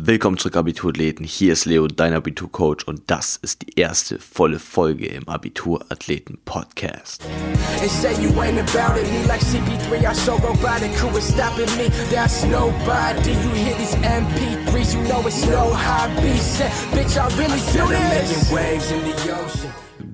Willkommen 0.00 0.38
zurück, 0.38 0.54
Abiturathleten. 0.54 1.26
Hier 1.26 1.52
ist 1.54 1.64
Leo, 1.64 1.88
dein 1.88 2.12
Abiturcoach, 2.12 2.86
und 2.86 3.02
das 3.08 3.36
ist 3.36 3.62
die 3.62 3.80
erste 3.80 4.20
volle 4.20 4.60
Folge 4.60 5.06
im 5.06 5.28
Abiturathleten-Podcast. 5.28 7.24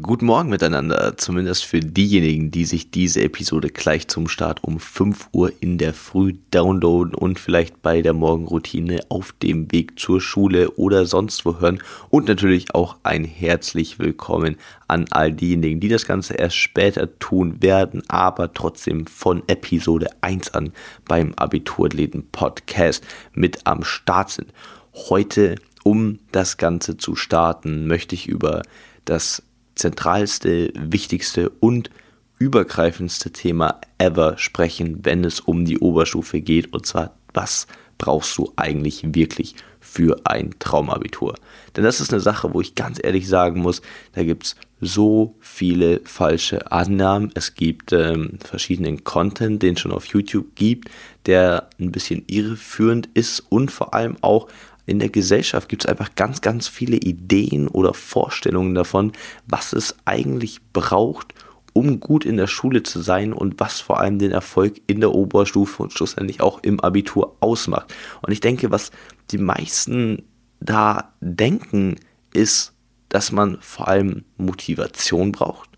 Guten 0.06 0.26
Morgen 0.26 0.50
miteinander, 0.50 1.16
zumindest 1.16 1.64
für 1.64 1.80
diejenigen, 1.80 2.50
die 2.50 2.66
sich 2.66 2.90
diese 2.90 3.22
Episode 3.22 3.70
gleich 3.70 4.06
zum 4.06 4.28
Start 4.28 4.62
um 4.62 4.78
5 4.78 5.30
Uhr 5.32 5.50
in 5.60 5.78
der 5.78 5.94
Früh 5.94 6.34
downloaden 6.50 7.14
und 7.14 7.40
vielleicht 7.40 7.80
bei 7.80 8.02
der 8.02 8.12
Morgenroutine 8.12 9.00
auf 9.08 9.32
dem 9.42 9.72
Weg 9.72 9.98
zur 9.98 10.20
Schule 10.20 10.72
oder 10.72 11.06
sonst 11.06 11.46
wo 11.46 11.58
hören. 11.58 11.82
Und 12.10 12.28
natürlich 12.28 12.74
auch 12.74 12.96
ein 13.02 13.24
herzlich 13.24 13.98
willkommen 13.98 14.58
an 14.88 15.06
all 15.10 15.32
diejenigen, 15.32 15.80
die 15.80 15.88
das 15.88 16.04
Ganze 16.04 16.34
erst 16.34 16.56
später 16.56 17.18
tun 17.18 17.62
werden, 17.62 18.02
aber 18.06 18.52
trotzdem 18.52 19.06
von 19.06 19.42
Episode 19.46 20.08
1 20.20 20.52
an 20.52 20.74
beim 21.08 21.32
Abiturläden 21.36 22.28
Podcast 22.30 23.02
mit 23.32 23.60
am 23.64 23.82
Start 23.84 24.32
sind. 24.32 24.52
Heute, 25.08 25.54
um 25.82 26.18
das 26.30 26.58
Ganze 26.58 26.98
zu 26.98 27.16
starten, 27.16 27.86
möchte 27.86 28.14
ich 28.14 28.28
über 28.28 28.60
das 29.06 29.42
zentralste, 29.74 30.72
wichtigste 30.74 31.50
und 31.60 31.90
übergreifendste 32.38 33.30
Thema 33.32 33.80
ever 33.98 34.36
sprechen, 34.38 35.00
wenn 35.02 35.24
es 35.24 35.40
um 35.40 35.64
die 35.64 35.78
Oberstufe 35.78 36.40
geht. 36.40 36.72
Und 36.72 36.86
zwar, 36.86 37.14
was 37.32 37.66
brauchst 37.98 38.36
du 38.38 38.52
eigentlich 38.56 39.14
wirklich 39.14 39.54
für 39.80 40.20
ein 40.24 40.50
Traumabitur? 40.58 41.34
Denn 41.76 41.84
das 41.84 42.00
ist 42.00 42.12
eine 42.12 42.20
Sache, 42.20 42.52
wo 42.52 42.60
ich 42.60 42.74
ganz 42.74 43.00
ehrlich 43.02 43.28
sagen 43.28 43.60
muss, 43.60 43.82
da 44.12 44.24
gibt 44.24 44.44
es 44.44 44.56
so 44.80 45.36
viele 45.40 46.00
falsche 46.04 46.70
Annahmen. 46.70 47.30
Es 47.34 47.54
gibt 47.54 47.92
ähm, 47.92 48.38
verschiedenen 48.44 49.04
Content, 49.04 49.62
den 49.62 49.74
es 49.74 49.80
schon 49.80 49.92
auf 49.92 50.06
YouTube 50.06 50.54
gibt, 50.54 50.90
der 51.26 51.70
ein 51.80 51.92
bisschen 51.92 52.24
irreführend 52.26 53.08
ist 53.14 53.40
und 53.48 53.70
vor 53.70 53.94
allem 53.94 54.16
auch 54.20 54.48
in 54.86 54.98
der 54.98 55.08
Gesellschaft 55.08 55.68
gibt 55.68 55.84
es 55.84 55.90
einfach 55.90 56.14
ganz, 56.14 56.40
ganz 56.40 56.68
viele 56.68 56.96
Ideen 56.96 57.68
oder 57.68 57.94
Vorstellungen 57.94 58.74
davon, 58.74 59.12
was 59.46 59.72
es 59.72 59.96
eigentlich 60.04 60.60
braucht, 60.72 61.34
um 61.72 62.00
gut 62.00 62.24
in 62.24 62.36
der 62.36 62.46
Schule 62.46 62.82
zu 62.82 63.00
sein 63.00 63.32
und 63.32 63.58
was 63.60 63.80
vor 63.80 63.98
allem 64.00 64.18
den 64.18 64.30
Erfolg 64.30 64.80
in 64.86 65.00
der 65.00 65.12
Oberstufe 65.12 65.82
und 65.82 65.92
schlussendlich 65.92 66.40
auch 66.40 66.60
im 66.62 66.80
Abitur 66.80 67.36
ausmacht. 67.40 67.92
Und 68.22 68.32
ich 68.32 68.40
denke, 68.40 68.70
was 68.70 68.90
die 69.30 69.38
meisten 69.38 70.22
da 70.60 71.12
denken, 71.20 71.96
ist, 72.32 72.72
dass 73.08 73.32
man 73.32 73.58
vor 73.60 73.88
allem 73.88 74.24
Motivation 74.36 75.32
braucht 75.32 75.70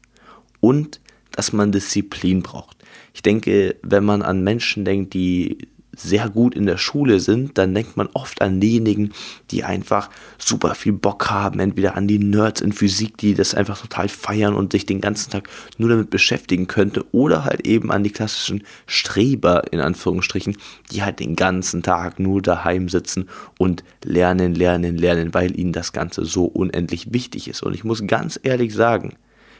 und 0.60 1.00
dass 1.32 1.52
man 1.52 1.72
Disziplin 1.72 2.42
braucht. 2.42 2.78
Ich 3.14 3.22
denke, 3.22 3.76
wenn 3.82 4.04
man 4.04 4.22
an 4.22 4.42
Menschen 4.42 4.84
denkt, 4.84 5.14
die 5.14 5.68
sehr 5.96 6.28
gut 6.28 6.54
in 6.54 6.66
der 6.66 6.76
Schule 6.76 7.20
sind, 7.20 7.58
dann 7.58 7.74
denkt 7.74 7.96
man 7.96 8.08
oft 8.12 8.42
an 8.42 8.60
diejenigen, 8.60 9.12
die 9.50 9.64
einfach 9.64 10.10
super 10.38 10.74
viel 10.74 10.92
Bock 10.92 11.30
haben, 11.30 11.58
entweder 11.58 11.96
an 11.96 12.06
die 12.06 12.18
Nerds 12.18 12.60
in 12.60 12.72
Physik, 12.72 13.16
die 13.16 13.34
das 13.34 13.54
einfach 13.54 13.80
total 13.80 14.08
feiern 14.08 14.54
und 14.54 14.72
sich 14.72 14.86
den 14.86 15.00
ganzen 15.00 15.30
Tag 15.30 15.48
nur 15.78 15.88
damit 15.88 16.10
beschäftigen 16.10 16.66
könnte, 16.66 17.04
oder 17.12 17.44
halt 17.44 17.66
eben 17.66 17.90
an 17.90 18.04
die 18.04 18.10
klassischen 18.10 18.62
Streber 18.86 19.72
in 19.72 19.80
Anführungsstrichen, 19.80 20.56
die 20.92 21.02
halt 21.02 21.18
den 21.18 21.34
ganzen 21.34 21.82
Tag 21.82 22.20
nur 22.20 22.42
daheim 22.42 22.88
sitzen 22.88 23.28
und 23.58 23.82
lernen, 24.04 24.54
lernen, 24.54 24.98
lernen, 24.98 25.34
weil 25.34 25.58
ihnen 25.58 25.72
das 25.72 25.92
Ganze 25.92 26.24
so 26.24 26.44
unendlich 26.44 27.12
wichtig 27.12 27.48
ist. 27.48 27.62
Und 27.62 27.74
ich 27.74 27.84
muss 27.84 28.06
ganz 28.06 28.38
ehrlich 28.42 28.74
sagen, 28.74 29.16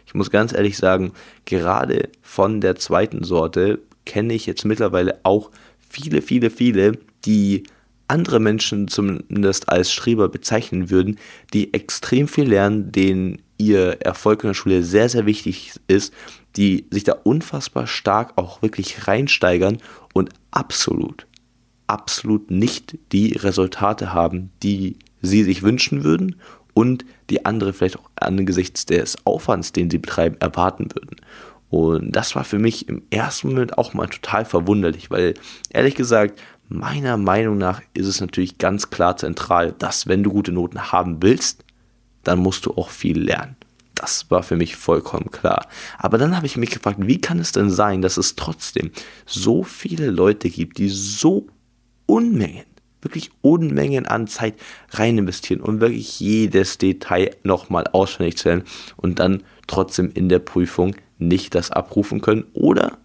ich 0.07 0.15
muss 0.15 0.31
ganz 0.31 0.53
ehrlich 0.53 0.77
sagen, 0.77 1.13
gerade 1.45 2.11
von 2.23 2.61
der 2.61 2.77
zweiten 2.77 3.25
Sorte 3.25 3.81
kenne 4.05 4.35
ich 4.35 4.47
jetzt 4.47 4.65
mittlerweile 4.65 5.19
auch 5.25 5.51
viele, 5.89 6.23
viele, 6.23 6.51
viele, 6.51 6.93
die 7.25 7.65
andere 8.09 8.39
Menschen 8.41 8.89
zumindest 8.89 9.69
als 9.69 9.93
Streber 9.93 10.29
bezeichnen 10.29 10.91
würden, 10.91 11.19
die 11.53 11.75
extrem 11.75 12.29
viel 12.29 12.49
lernen, 12.49 12.93
denen 12.93 13.43
ihr 13.59 14.01
Erfolg 14.01 14.45
in 14.45 14.51
der 14.51 14.55
Schule 14.55 14.83
sehr, 14.83 15.09
sehr 15.09 15.27
wichtig 15.27 15.73
ist, 15.89 16.13
die 16.57 16.87
sich 16.91 17.05
da 17.05 17.17
unfassbar 17.25 17.87
stark 17.87 18.33
auch 18.37 18.63
wirklich 18.63 19.09
reinsteigern 19.09 19.79
und 20.15 20.31
absolut, 20.51 21.27
absolut 21.87 22.51
nicht 22.51 22.99
die 23.13 23.33
Resultate 23.33 24.13
haben, 24.13 24.51
die 24.63 24.97
sie 25.23 25.43
sich 25.43 25.63
wünschen 25.63 26.05
würden 26.05 26.37
und 26.75 27.05
die 27.31 27.45
andere 27.45 27.73
vielleicht 27.73 27.99
auch 27.99 28.11
angesichts 28.17 28.87
des 28.87 29.17
Aufwands, 29.25 29.73
den 29.73 29.91
sie 29.91 29.99
betreiben, 29.99 30.37
erwarten 30.41 30.89
würden. 30.95 31.17
Und 31.69 32.13
das 32.13 32.35
war 32.37 32.45
für 32.45 32.59
mich 32.59 32.89
im 32.89 33.03
ersten 33.11 33.49
Moment 33.49 33.77
auch 33.77 33.93
mal 33.93 34.09
total 34.09 34.45
verwunderlich, 34.45 35.11
weil 35.11 35.35
ehrlich 35.71 35.95
gesagt, 35.95 36.41
meiner 36.69 37.17
Meinung 37.17 37.59
nach 37.59 37.81
ist 37.95 38.07
es 38.07 38.21
natürlich 38.21 38.59
ganz 38.59 38.91
klar 38.91 39.17
zentral, 39.17 39.73
dass 39.73 40.07
wenn 40.07 40.23
du 40.23 40.31
gute 40.31 40.53
Noten 40.53 40.93
haben 40.93 41.23
willst, 41.23 41.65
dann 42.25 42.41
musst 42.41 42.67
du 42.67 42.75
auch 42.77 42.91
viel 42.91 43.19
lernen. 43.19 43.57
Das 43.95 44.31
war 44.31 44.43
für 44.43 44.57
mich 44.57 44.77
vollkommen 44.77 45.31
klar. 45.31 45.67
Aber 45.99 46.19
dann 46.19 46.37
habe 46.37 46.47
ich 46.47 46.57
mich 46.57 46.71
gefragt, 46.71 46.99
wie 47.01 47.21
kann 47.21 47.39
es 47.39 47.53
denn 47.53 47.71
sein, 47.71 48.03
dass 48.03 48.19
es 48.19 48.37
trotzdem 48.37 48.91
so 49.25 49.63
viele 49.63 50.11
Leute 50.11 50.51
gibt, 50.51 50.79
die 50.79 50.89
so 50.89 51.47
Unmengen, 52.05 52.67
wirklich 53.03 53.31
Unmengen 53.43 54.07
an 54.07 54.27
Zeit 54.27 54.55
rein 54.91 55.19
investieren, 55.19 55.61
um 55.61 55.81
wirklich 55.81 56.19
jedes 56.21 56.79
Detail 56.79 57.31
nochmal 57.43 57.85
auswendig 57.93 58.37
zu 58.37 58.49
lernen 58.49 58.65
und 58.97 59.19
dann 59.19 59.43
trotzdem 59.67 60.11
in 60.13 60.29
der 60.29 60.39
Prüfung 60.39 60.97
nicht 61.19 61.55
das 61.55 61.71
abrufen 61.71 62.21
können 62.21 62.45
oder 62.53 62.99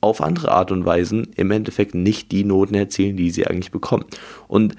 auf 0.00 0.20
andere 0.20 0.52
Art 0.52 0.72
und 0.72 0.84
Weisen 0.84 1.28
im 1.36 1.50
Endeffekt 1.50 1.94
nicht 1.94 2.32
die 2.32 2.44
Noten 2.44 2.74
erzielen, 2.74 3.16
die 3.16 3.30
sie 3.30 3.46
eigentlich 3.46 3.70
bekommen. 3.70 4.04
Und 4.48 4.74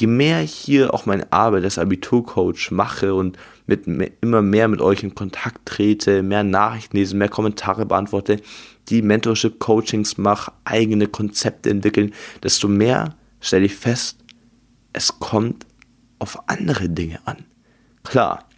je 0.00 0.08
mehr 0.08 0.42
ich 0.42 0.52
hier 0.52 0.92
auch 0.92 1.06
meine 1.06 1.32
Arbeit 1.32 1.64
als 1.64 1.78
Abiturcoach 1.78 2.70
mache 2.72 3.14
und 3.14 3.38
mit 3.66 3.86
immer 4.20 4.42
mehr 4.42 4.68
mit 4.68 4.80
euch 4.80 5.02
in 5.02 5.14
Kontakt 5.14 5.64
trete, 5.64 6.22
mehr 6.22 6.42
Nachrichten 6.42 6.96
lese, 6.96 7.16
mehr 7.16 7.28
Kommentare 7.28 7.86
beantworte, 7.86 8.40
die 8.88 9.00
Mentorship-Coachings 9.00 10.18
mache, 10.18 10.52
eigene 10.64 11.06
Konzepte 11.06 11.70
entwickeln, 11.70 12.12
desto 12.42 12.68
mehr 12.68 13.14
stelle 13.44 13.66
ich 13.66 13.74
fest, 13.74 14.18
es 14.92 15.18
kommt 15.18 15.66
auf 16.18 16.48
andere 16.48 16.88
Dinge 16.88 17.20
an. 17.26 17.44
Klar, 18.02 18.48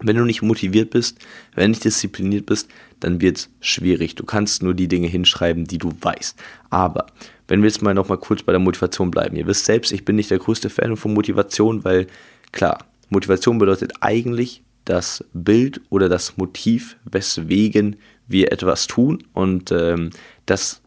wenn 0.00 0.16
du 0.16 0.24
nicht 0.24 0.42
motiviert 0.42 0.90
bist, 0.90 1.18
wenn 1.54 1.64
du 1.64 1.68
nicht 1.70 1.84
diszipliniert 1.84 2.46
bist, 2.46 2.68
dann 3.00 3.20
wird 3.20 3.38
es 3.38 3.50
schwierig. 3.60 4.14
Du 4.14 4.24
kannst 4.24 4.62
nur 4.62 4.74
die 4.74 4.88
Dinge 4.88 5.08
hinschreiben, 5.08 5.64
die 5.64 5.78
du 5.78 5.92
weißt. 6.00 6.38
Aber 6.70 7.06
wenn 7.48 7.62
wir 7.62 7.68
jetzt 7.68 7.82
mal 7.82 7.94
nochmal 7.94 8.18
kurz 8.18 8.42
bei 8.42 8.52
der 8.52 8.60
Motivation 8.60 9.10
bleiben. 9.10 9.36
Ihr 9.36 9.46
wisst 9.46 9.64
selbst, 9.64 9.92
ich 9.92 10.04
bin 10.04 10.16
nicht 10.16 10.30
der 10.30 10.38
größte 10.38 10.70
Fan 10.70 10.96
von 10.96 11.14
Motivation, 11.14 11.84
weil 11.84 12.06
klar, 12.52 12.86
Motivation 13.08 13.58
bedeutet 13.58 13.92
eigentlich 14.00 14.62
das 14.84 15.24
Bild 15.32 15.80
oder 15.90 16.08
das 16.08 16.36
Motiv, 16.36 16.96
weswegen 17.04 17.96
wir 18.28 18.52
etwas 18.52 18.86
tun. 18.86 19.24
Und 19.32 19.72
ähm, 19.72 20.10
das 20.46 20.80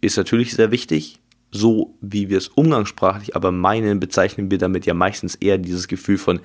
ist 0.00 0.16
natürlich 0.16 0.54
sehr 0.54 0.70
wichtig, 0.70 1.18
so 1.54 1.94
wie 2.00 2.28
wir 2.28 2.38
es 2.38 2.48
umgangssprachlich 2.48 3.36
aber 3.36 3.52
meinen, 3.52 4.00
bezeichnen 4.00 4.50
wir 4.50 4.58
damit 4.58 4.86
ja 4.86 4.92
meistens 4.92 5.36
eher 5.36 5.56
dieses 5.56 5.86
Gefühl 5.86 6.18
von, 6.18 6.40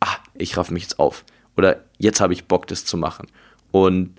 ah, 0.00 0.16
ich 0.34 0.56
raff 0.56 0.72
mich 0.72 0.82
jetzt 0.82 0.98
auf 0.98 1.24
oder 1.56 1.84
jetzt 1.98 2.20
habe 2.20 2.32
ich 2.32 2.46
Bock, 2.46 2.66
das 2.66 2.84
zu 2.84 2.96
machen. 2.96 3.28
Und 3.70 4.18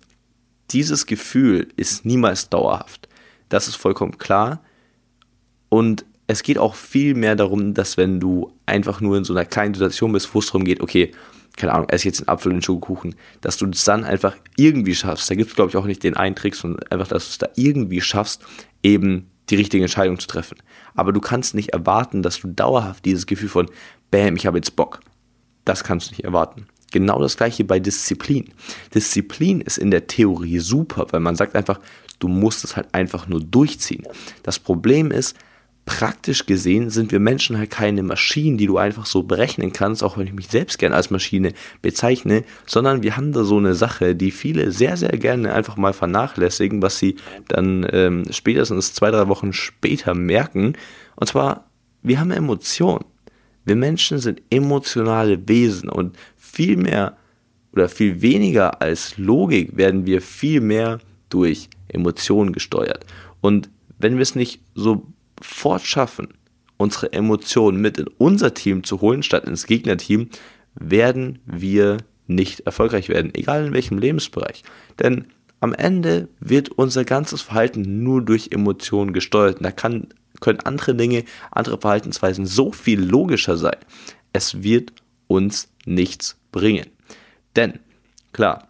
dieses 0.71 1.05
Gefühl 1.05 1.67
ist 1.75 2.05
niemals 2.05 2.49
dauerhaft. 2.49 3.09
Das 3.49 3.67
ist 3.67 3.75
vollkommen 3.75 4.17
klar. 4.17 4.61
Und 5.67 6.05
es 6.27 6.43
geht 6.43 6.57
auch 6.57 6.75
viel 6.75 7.13
mehr 7.13 7.35
darum, 7.35 7.73
dass 7.73 7.97
wenn 7.97 8.21
du 8.21 8.53
einfach 8.65 9.01
nur 9.01 9.17
in 9.17 9.25
so 9.25 9.33
einer 9.33 9.43
kleinen 9.43 9.73
Situation 9.73 10.13
bist, 10.13 10.33
wo 10.33 10.39
es 10.39 10.45
darum 10.45 10.63
geht, 10.63 10.79
okay, 10.79 11.11
keine 11.57 11.73
Ahnung, 11.73 11.89
esse 11.89 12.07
jetzt 12.07 12.19
einen 12.21 12.29
Apfel 12.29 12.53
und 12.53 12.63
Schokokuchen, 12.63 13.15
dass 13.41 13.57
du 13.57 13.67
es 13.67 13.83
dann 13.83 14.05
einfach 14.05 14.37
irgendwie 14.55 14.95
schaffst. 14.95 15.29
Da 15.29 15.35
gibt 15.35 15.49
es, 15.49 15.55
glaube 15.55 15.71
ich, 15.71 15.75
auch 15.75 15.85
nicht 15.85 16.03
den 16.03 16.15
einen 16.15 16.35
Trick, 16.35 16.55
sondern 16.55 16.87
einfach, 16.89 17.09
dass 17.09 17.25
du 17.25 17.29
es 17.31 17.37
da 17.39 17.49
irgendwie 17.55 17.99
schaffst, 17.99 18.45
eben 18.83 19.30
die 19.49 19.55
richtige 19.55 19.83
Entscheidung 19.83 20.19
zu 20.19 20.27
treffen. 20.27 20.57
Aber 20.95 21.11
du 21.11 21.19
kannst 21.19 21.55
nicht 21.55 21.69
erwarten, 21.69 22.21
dass 22.23 22.39
du 22.39 22.47
dauerhaft 22.47 23.05
dieses 23.05 23.25
Gefühl 23.25 23.49
von, 23.49 23.69
bam, 24.11 24.35
ich 24.35 24.45
habe 24.45 24.57
jetzt 24.57 24.75
Bock. 24.75 25.01
Das 25.65 25.83
kannst 25.83 26.07
du 26.07 26.11
nicht 26.11 26.23
erwarten. 26.23 26.67
Genau 26.91 27.19
das 27.21 27.37
gleiche 27.37 27.63
bei 27.63 27.79
Disziplin. 27.79 28.53
Disziplin 28.93 29.61
ist 29.61 29.77
in 29.77 29.91
der 29.91 30.07
Theorie 30.07 30.59
super, 30.59 31.07
weil 31.11 31.21
man 31.21 31.35
sagt 31.35 31.55
einfach, 31.55 31.79
du 32.19 32.27
musst 32.27 32.63
es 32.63 32.75
halt 32.75 32.93
einfach 32.93 33.27
nur 33.27 33.41
durchziehen. 33.41 34.03
Das 34.43 34.59
Problem 34.59 35.11
ist, 35.11 35.35
praktisch 35.97 36.45
gesehen 36.45 36.89
sind 36.89 37.11
wir 37.11 37.19
Menschen 37.19 37.57
halt 37.57 37.69
keine 37.69 38.01
Maschinen, 38.01 38.57
die 38.57 38.65
du 38.65 38.77
einfach 38.77 39.05
so 39.05 39.23
berechnen 39.23 39.73
kannst, 39.73 40.03
auch 40.03 40.17
wenn 40.17 40.25
ich 40.25 40.33
mich 40.33 40.47
selbst 40.47 40.79
gerne 40.79 40.95
als 40.95 41.11
Maschine 41.11 41.51
bezeichne, 41.81 42.45
sondern 42.65 43.03
wir 43.03 43.17
haben 43.17 43.33
da 43.33 43.43
so 43.43 43.57
eine 43.57 43.75
Sache, 43.75 44.15
die 44.15 44.31
viele 44.31 44.71
sehr, 44.71 44.95
sehr 44.95 45.17
gerne 45.17 45.53
einfach 45.53 45.75
mal 45.75 45.91
vernachlässigen, 45.91 46.81
was 46.81 46.97
sie 46.97 47.17
dann 47.49 47.85
ähm, 47.91 48.23
spätestens 48.31 48.93
zwei, 48.93 49.11
drei 49.11 49.27
Wochen 49.27 49.51
später 49.51 50.13
merken. 50.15 50.77
Und 51.17 51.27
zwar, 51.27 51.69
wir 52.03 52.21
haben 52.21 52.31
Emotionen. 52.31 53.03
Wir 53.65 53.75
Menschen 53.75 54.19
sind 54.19 54.41
emotionale 54.49 55.45
Wesen 55.49 55.89
und 55.89 56.17
viel 56.37 56.77
mehr 56.77 57.17
oder 57.73 57.89
viel 57.89 58.21
weniger 58.21 58.81
als 58.81 59.17
Logik 59.17 59.75
werden 59.75 60.05
wir 60.05 60.21
viel 60.21 60.61
mehr 60.61 60.99
durch 61.29 61.69
Emotionen 61.89 62.53
gesteuert. 62.53 63.05
Und 63.41 63.69
wenn 63.99 64.15
wir 64.15 64.21
es 64.21 64.35
nicht 64.35 64.61
sofort 65.43 65.85
schaffen, 65.85 66.29
unsere 66.77 67.13
Emotionen 67.13 67.79
mit 67.79 67.97
in 67.97 68.07
unser 68.17 68.53
Team 68.53 68.83
zu 68.83 69.01
holen, 69.01 69.23
statt 69.23 69.45
ins 69.45 69.65
Gegnerteam, 69.65 70.29
werden 70.75 71.39
wir 71.45 71.97
nicht 72.27 72.61
erfolgreich 72.61 73.09
werden, 73.09 73.33
egal 73.35 73.67
in 73.67 73.73
welchem 73.73 73.97
Lebensbereich. 73.97 74.63
Denn 74.99 75.27
am 75.59 75.73
Ende 75.73 76.27
wird 76.39 76.69
unser 76.69 77.05
ganzes 77.05 77.41
Verhalten 77.41 78.03
nur 78.03 78.23
durch 78.23 78.49
Emotionen 78.51 79.13
gesteuert. 79.13 79.57
Und 79.57 79.63
da 79.63 79.71
kann, 79.71 80.07
können 80.39 80.59
andere 80.61 80.95
Dinge, 80.95 81.23
andere 81.51 81.79
Verhaltensweisen 81.79 82.45
so 82.47 82.71
viel 82.71 82.99
logischer 82.99 83.57
sein. 83.57 83.77
Es 84.33 84.63
wird 84.63 84.93
uns 85.27 85.69
nichts 85.85 86.37
bringen. 86.51 86.87
Denn, 87.55 87.79
klar, 88.33 88.67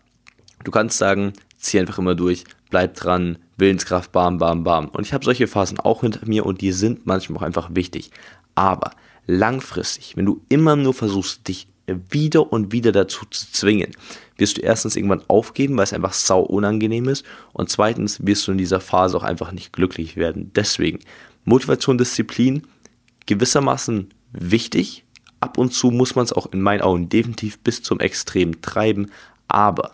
du 0.64 0.72
kannst 0.72 0.98
sagen, 0.98 1.34
zieh 1.58 1.80
einfach 1.80 2.00
immer 2.00 2.16
durch, 2.16 2.44
bleib 2.70 2.96
dran, 2.96 3.38
Willenskraft, 3.62 4.12
bam, 4.12 4.38
bam, 4.38 4.66
bam. 4.66 4.90
Und 4.90 5.06
ich 5.06 5.14
habe 5.14 5.24
solche 5.24 5.48
Phasen 5.48 5.80
auch 5.80 6.02
hinter 6.02 6.28
mir 6.28 6.46
und 6.46 6.60
die 6.60 6.74
sind 6.74 7.06
manchmal 7.06 7.40
auch 7.40 7.46
einfach 7.46 7.70
wichtig. 7.74 8.12
Aber 8.56 8.92
langfristig, 9.26 10.18
wenn 10.18 10.26
du 10.26 10.42
immer 10.50 10.76
nur 10.76 10.94
versuchst, 10.94 11.48
dich 11.48 11.68
wieder 12.10 12.52
und 12.52 12.72
wieder 12.72 12.92
dazu 12.92 13.26
zu 13.30 13.52
zwingen, 13.52 13.92
wirst 14.38 14.58
du 14.58 14.62
erstens 14.62 14.96
irgendwann 14.96 15.24
aufgeben, 15.28 15.78
weil 15.78 15.84
es 15.84 15.94
einfach 15.94 16.14
sau 16.14 16.42
unangenehm 16.42 17.08
ist 17.08 17.26
und 17.54 17.70
zweitens 17.70 18.26
wirst 18.26 18.48
du 18.48 18.52
in 18.52 18.58
dieser 18.58 18.80
Phase 18.80 19.18
auch 19.18 19.24
einfach 19.24 19.52
nicht 19.52 19.74
glücklich 19.74 20.18
werden. 20.18 20.52
Deswegen 20.56 21.00
Motivation, 21.46 21.98
Disziplin 21.98 22.64
gewissermaßen 23.26 24.10
wichtig. 24.32 25.06
Ab 25.40 25.58
und 25.58 25.74
zu 25.74 25.92
muss 25.92 26.16
man 26.16 26.26
es 26.26 26.34
auch 26.34 26.52
in 26.52 26.62
meinen 26.62 26.82
Augen 26.82 27.10
definitiv 27.10 27.60
bis 27.60 27.82
zum 27.82 28.00
Extrem 28.00 28.62
treiben, 28.62 29.12
aber 29.48 29.92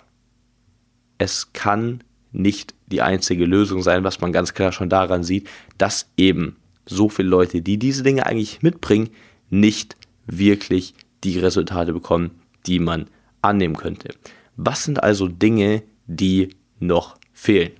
es 1.17 1.53
kann 1.53 2.03
nicht 2.31 2.73
die 2.87 3.01
einzige 3.01 3.45
Lösung 3.45 3.81
sein, 3.81 4.03
was 4.03 4.21
man 4.21 4.31
ganz 4.31 4.53
klar 4.53 4.71
schon 4.71 4.89
daran 4.89 5.23
sieht, 5.23 5.49
dass 5.77 6.09
eben 6.17 6.57
so 6.85 7.09
viele 7.09 7.29
Leute, 7.29 7.61
die 7.61 7.77
diese 7.77 8.03
Dinge 8.03 8.25
eigentlich 8.25 8.61
mitbringen, 8.61 9.09
nicht 9.49 9.95
wirklich 10.25 10.93
die 11.23 11.39
Resultate 11.39 11.93
bekommen, 11.93 12.31
die 12.65 12.79
man 12.79 13.07
annehmen 13.41 13.75
könnte. 13.75 14.09
Was 14.55 14.83
sind 14.83 15.03
also 15.03 15.27
Dinge, 15.27 15.83
die 16.07 16.49
noch 16.79 17.17
fehlen? 17.33 17.71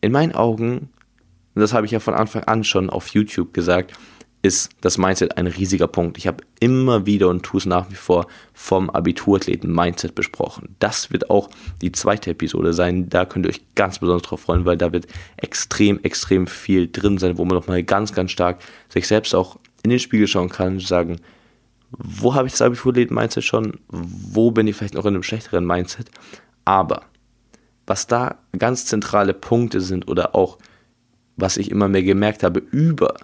In 0.00 0.12
meinen 0.12 0.32
Augen, 0.32 0.90
und 1.54 1.60
das 1.60 1.72
habe 1.72 1.86
ich 1.86 1.92
ja 1.92 2.00
von 2.00 2.14
Anfang 2.14 2.44
an 2.44 2.64
schon 2.64 2.90
auf 2.90 3.08
YouTube 3.08 3.54
gesagt, 3.54 3.92
ist 4.42 4.70
das 4.80 4.98
Mindset 4.98 5.38
ein 5.38 5.46
riesiger 5.46 5.86
Punkt. 5.86 6.18
Ich 6.18 6.26
habe 6.26 6.42
immer 6.58 7.06
wieder 7.06 7.28
und 7.28 7.44
tue 7.44 7.58
es 7.58 7.66
nach 7.66 7.88
wie 7.90 7.94
vor 7.94 8.26
vom 8.52 8.90
Abiturathleten 8.90 9.72
Mindset 9.72 10.16
besprochen. 10.16 10.74
Das 10.80 11.12
wird 11.12 11.30
auch 11.30 11.48
die 11.80 11.92
zweite 11.92 12.32
Episode 12.32 12.72
sein. 12.72 13.08
Da 13.08 13.24
könnt 13.24 13.46
ihr 13.46 13.50
euch 13.50 13.62
ganz 13.76 14.00
besonders 14.00 14.22
drauf 14.22 14.40
freuen, 14.40 14.64
weil 14.64 14.76
da 14.76 14.92
wird 14.92 15.06
extrem, 15.36 16.00
extrem 16.02 16.48
viel 16.48 16.90
drin 16.90 17.18
sein, 17.18 17.38
wo 17.38 17.44
man 17.44 17.56
nochmal 17.56 17.84
ganz, 17.84 18.12
ganz 18.12 18.32
stark 18.32 18.60
sich 18.88 19.06
selbst 19.06 19.32
auch 19.32 19.58
in 19.84 19.90
den 19.90 20.00
Spiegel 20.00 20.26
schauen 20.26 20.48
kann 20.48 20.74
und 20.74 20.82
sagen, 20.82 21.20
wo 21.90 22.34
habe 22.34 22.48
ich 22.48 22.52
das 22.52 22.62
Abiturleben-Mindset 22.62 23.44
schon, 23.44 23.78
wo 23.88 24.50
bin 24.50 24.66
ich 24.66 24.74
vielleicht 24.74 24.94
noch 24.94 25.04
in 25.04 25.14
einem 25.14 25.22
schlechteren 25.22 25.66
Mindset. 25.66 26.10
Aber 26.64 27.04
was 27.86 28.08
da 28.08 28.38
ganz 28.58 28.86
zentrale 28.86 29.34
Punkte 29.34 29.80
sind 29.80 30.08
oder 30.08 30.34
auch 30.34 30.58
was 31.36 31.56
ich 31.56 31.70
immer 31.70 31.88
mehr 31.88 32.02
gemerkt 32.02 32.42
habe 32.42 32.60
über 32.60 33.14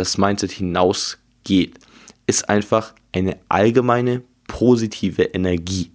das 0.00 0.18
Mindset 0.18 0.50
hinausgeht, 0.50 1.78
ist 2.26 2.48
einfach 2.48 2.94
eine 3.12 3.38
allgemeine 3.48 4.22
positive 4.46 5.22
Energie. 5.22 5.90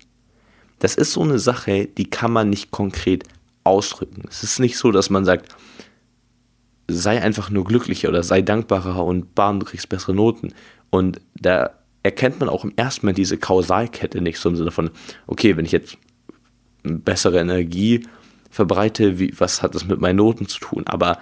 Das 0.80 0.96
ist 0.96 1.13
so 1.13 1.24
eine 1.24 1.40
Sache, 1.40 1.88
die 1.88 2.10
kann 2.10 2.31
man 2.31 2.50
nicht 2.50 2.72
konkret 2.72 3.24
ausdrücken. 3.63 4.24
Es 4.30 4.44
ist 4.44 4.60
nicht 4.60 4.78
so, 4.78 4.92
dass 4.92 5.10
man 5.10 5.25
sagt, 5.25 5.56
sei 6.88 7.22
einfach 7.22 7.50
nur 7.50 7.63
glücklicher 7.63 8.10
oder 8.10 8.22
sei 8.22 8.42
dankbarer 8.42 9.04
und 9.04 9.34
bam, 9.34 9.60
du 9.60 9.66
kriegst 9.66 9.90
bessere 9.90 10.13
Noten. 10.13 10.54
Und 10.92 11.19
da 11.34 11.72
erkennt 12.04 12.40
man 12.40 12.50
auch 12.50 12.63
im 12.63 12.74
ersten 12.75 13.08
Mal 13.08 13.13
diese 13.13 13.38
Kausalkette 13.38 14.22
nicht 14.22 14.38
so 14.38 14.50
im 14.50 14.56
Sinne 14.56 14.72
von, 14.72 14.92
okay, 15.25 15.58
wenn 15.58 15.66
ich 15.66 15.72
jetzt 15.72 15.98
bessere 16.84 17.40
Energie 17.40 18.06
verbreite, 18.51 19.18
wie, 19.18 19.34
was 19.40 19.63
hat 19.63 19.74
das 19.74 19.88
mit 19.88 20.00
meinen 20.00 20.18
Noten 20.18 20.48
zu 20.48 20.60
tun? 20.60 20.84
Aber 20.86 21.18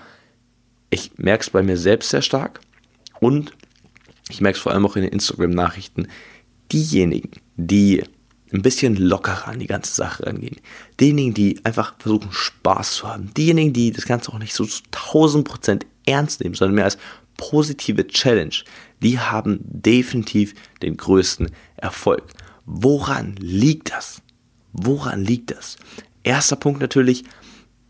ich 0.90 1.12
merke 1.18 1.44
es 1.44 1.50
bei 1.50 1.64
mir 1.64 1.78
selbst 1.78 2.10
sehr 2.10 2.22
stark 2.22 2.60
und 3.24 3.54
ich 4.30 4.42
merke 4.42 4.58
es 4.58 4.62
vor 4.62 4.72
allem 4.72 4.86
auch 4.86 4.96
in 4.96 5.04
den 5.04 5.12
Instagram-Nachrichten. 5.12 6.08
Diejenigen, 6.72 7.32
die 7.56 8.04
ein 8.52 8.62
bisschen 8.62 8.96
lockerer 8.96 9.48
an 9.48 9.60
die 9.60 9.68
ganze 9.68 9.94
Sache 9.94 10.26
rangehen, 10.26 10.58
diejenigen, 11.00 11.34
die 11.34 11.60
einfach 11.64 11.96
versuchen 11.98 12.32
Spaß 12.32 12.96
zu 12.96 13.08
haben, 13.08 13.34
diejenigen, 13.34 13.74
die 13.74 13.92
das 13.92 14.06
Ganze 14.06 14.32
auch 14.32 14.40
nicht 14.40 14.54
so 14.54 14.66
zu 14.66 14.82
1000% 14.92 15.84
ernst 16.06 16.42
nehmen, 16.42 16.56
sondern 16.56 16.76
mehr 16.76 16.86
als 16.86 16.98
positive 17.38 18.08
Challenge, 18.08 18.56
die 19.02 19.20
haben 19.20 19.60
definitiv 19.64 20.54
den 20.82 20.98
größten 20.98 21.50
Erfolg. 21.78 22.24
Woran 22.66 23.36
liegt 23.38 23.92
das? 23.92 24.22
Woran 24.72 25.24
liegt 25.24 25.52
das? 25.52 25.78
Erster 26.24 26.56
Punkt 26.56 26.80
natürlich, 26.80 27.24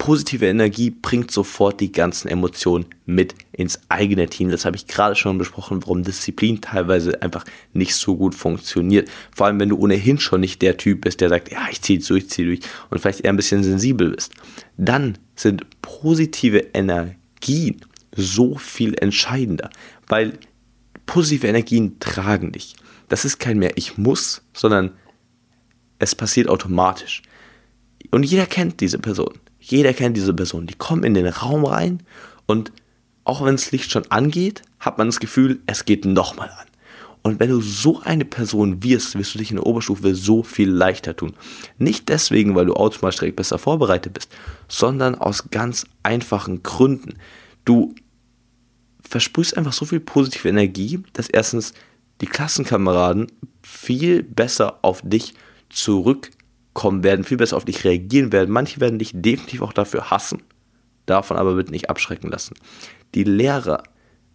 positive 0.04 0.46
Energie 0.48 0.90
bringt 0.90 1.32
sofort 1.32 1.80
die 1.80 1.94
ganzen 1.94 2.28
Emotionen 2.28 2.88
mit 3.06 3.36
ins 3.54 3.80
eigene 3.88 4.28
Team. 4.28 4.50
Das 4.50 4.66
habe 4.66 4.76
ich 4.76 4.86
gerade 4.86 5.16
schon 5.16 5.38
besprochen, 5.38 5.82
warum 5.82 6.04
Disziplin 6.04 6.60
teilweise 6.60 7.22
einfach 7.22 7.46
nicht 7.72 7.96
so 7.96 8.18
gut 8.18 8.36
funktioniert. 8.36 9.10
Vor 9.34 9.46
allem, 9.46 9.62
wenn 9.62 9.70
du 9.70 9.78
ohnehin 9.78 10.20
schon 10.20 10.42
nicht 10.42 10.62
der 10.62 10.76
Typ 10.76 11.00
bist, 11.00 11.22
der 11.22 11.30
sagt, 11.30 11.54
ja, 11.54 11.70
ich 11.72 11.82
ziehe 11.82 12.00
durch, 12.00 12.24
ich 12.24 12.30
ziehe 12.30 12.46
durch 12.46 12.60
und 12.90 13.00
vielleicht 13.00 13.22
eher 13.22 13.32
ein 13.32 13.38
bisschen 13.38 13.64
sensibel 13.64 14.10
bist. 14.10 14.34
Dann 14.76 15.18
sind 15.38 15.66
positive 15.82 16.58
Energien 16.74 17.80
so 18.14 18.58
viel 18.58 18.96
entscheidender, 19.00 19.70
weil 20.10 20.38
positive 21.06 21.48
Energien 21.48 21.98
tragen 22.02 22.52
dich. 22.52 22.76
Das 23.08 23.24
ist 23.24 23.40
kein 23.40 23.58
mehr 23.58 23.78
ich 23.78 23.98
muss, 23.98 24.42
sondern 24.52 24.92
es 25.98 26.14
passiert 26.14 26.50
automatisch. 26.50 27.22
Und 28.12 28.24
jeder 28.24 28.48
kennt 28.48 28.82
diese 28.82 29.00
Person. 29.00 29.40
Jeder 29.66 29.94
kennt 29.94 30.18
diese 30.18 30.34
Person. 30.34 30.68
Die 30.68 30.74
kommen 30.74 31.06
in 31.06 31.14
den 31.14 31.28
Raum 31.28 31.64
rein 31.64 32.04
und 32.46 32.74
auch 33.24 33.46
wenn 33.46 33.56
das 33.56 33.72
Licht 33.72 33.90
schon 33.90 34.12
angeht, 34.12 34.62
hat 34.80 34.98
man 34.98 35.08
das 35.08 35.22
Gefühl, 35.22 35.62
es 35.66 35.86
geht 35.86 36.04
nochmal 36.04 36.50
an. 36.50 36.68
Und 37.22 37.40
wenn 37.40 37.50
du 37.50 37.62
so 37.62 38.02
eine 38.02 38.26
Person 38.26 38.84
wirst, 38.84 39.18
wirst 39.18 39.34
du 39.34 39.40
dich 39.40 39.50
in 39.50 39.56
der 39.56 39.66
Oberstufe 39.66 40.14
so 40.14 40.44
viel 40.44 40.70
leichter 40.70 41.16
tun. 41.16 41.34
Nicht 41.78 42.10
deswegen, 42.10 42.54
weil 42.54 42.66
du 42.66 42.74
automatisch 42.74 43.20
direkt 43.22 43.38
besser 43.38 43.58
vorbereitet 43.58 44.14
bist, 44.14 44.30
sondern 44.68 45.16
aus 45.16 45.50
ganz 45.50 45.86
einfachen 46.04 46.62
Gründen. 46.64 47.14
Du 47.64 47.96
versprühst 49.00 49.56
einfach 49.56 49.72
so 49.72 49.86
viel 49.86 50.02
positive 50.02 50.50
Energie, 50.50 51.00
dass 51.14 51.30
erstens 51.30 51.74
die 52.20 52.26
Klassenkameraden 52.26 53.28
viel 53.62 54.24
besser 54.24 54.80
auf 54.82 55.02
dich 55.06 55.34
zurückkommen 56.74 57.04
werden, 57.04 57.24
viel 57.24 57.38
besser 57.38 57.58
auf 57.58 57.66
dich 57.66 57.84
reagieren 57.84 58.32
werden. 58.32 58.52
Manche 58.52 58.80
werden 58.80 59.00
dich 59.00 59.12
definitiv 59.14 59.62
auch 59.62 59.74
dafür 59.74 60.10
hassen, 60.10 60.42
davon 61.06 61.38
aber 61.38 61.56
wird 61.56 61.72
nicht 61.72 61.90
abschrecken 61.90 62.30
lassen. 62.30 62.56
Die 63.16 63.24
Lehrer 63.24 63.84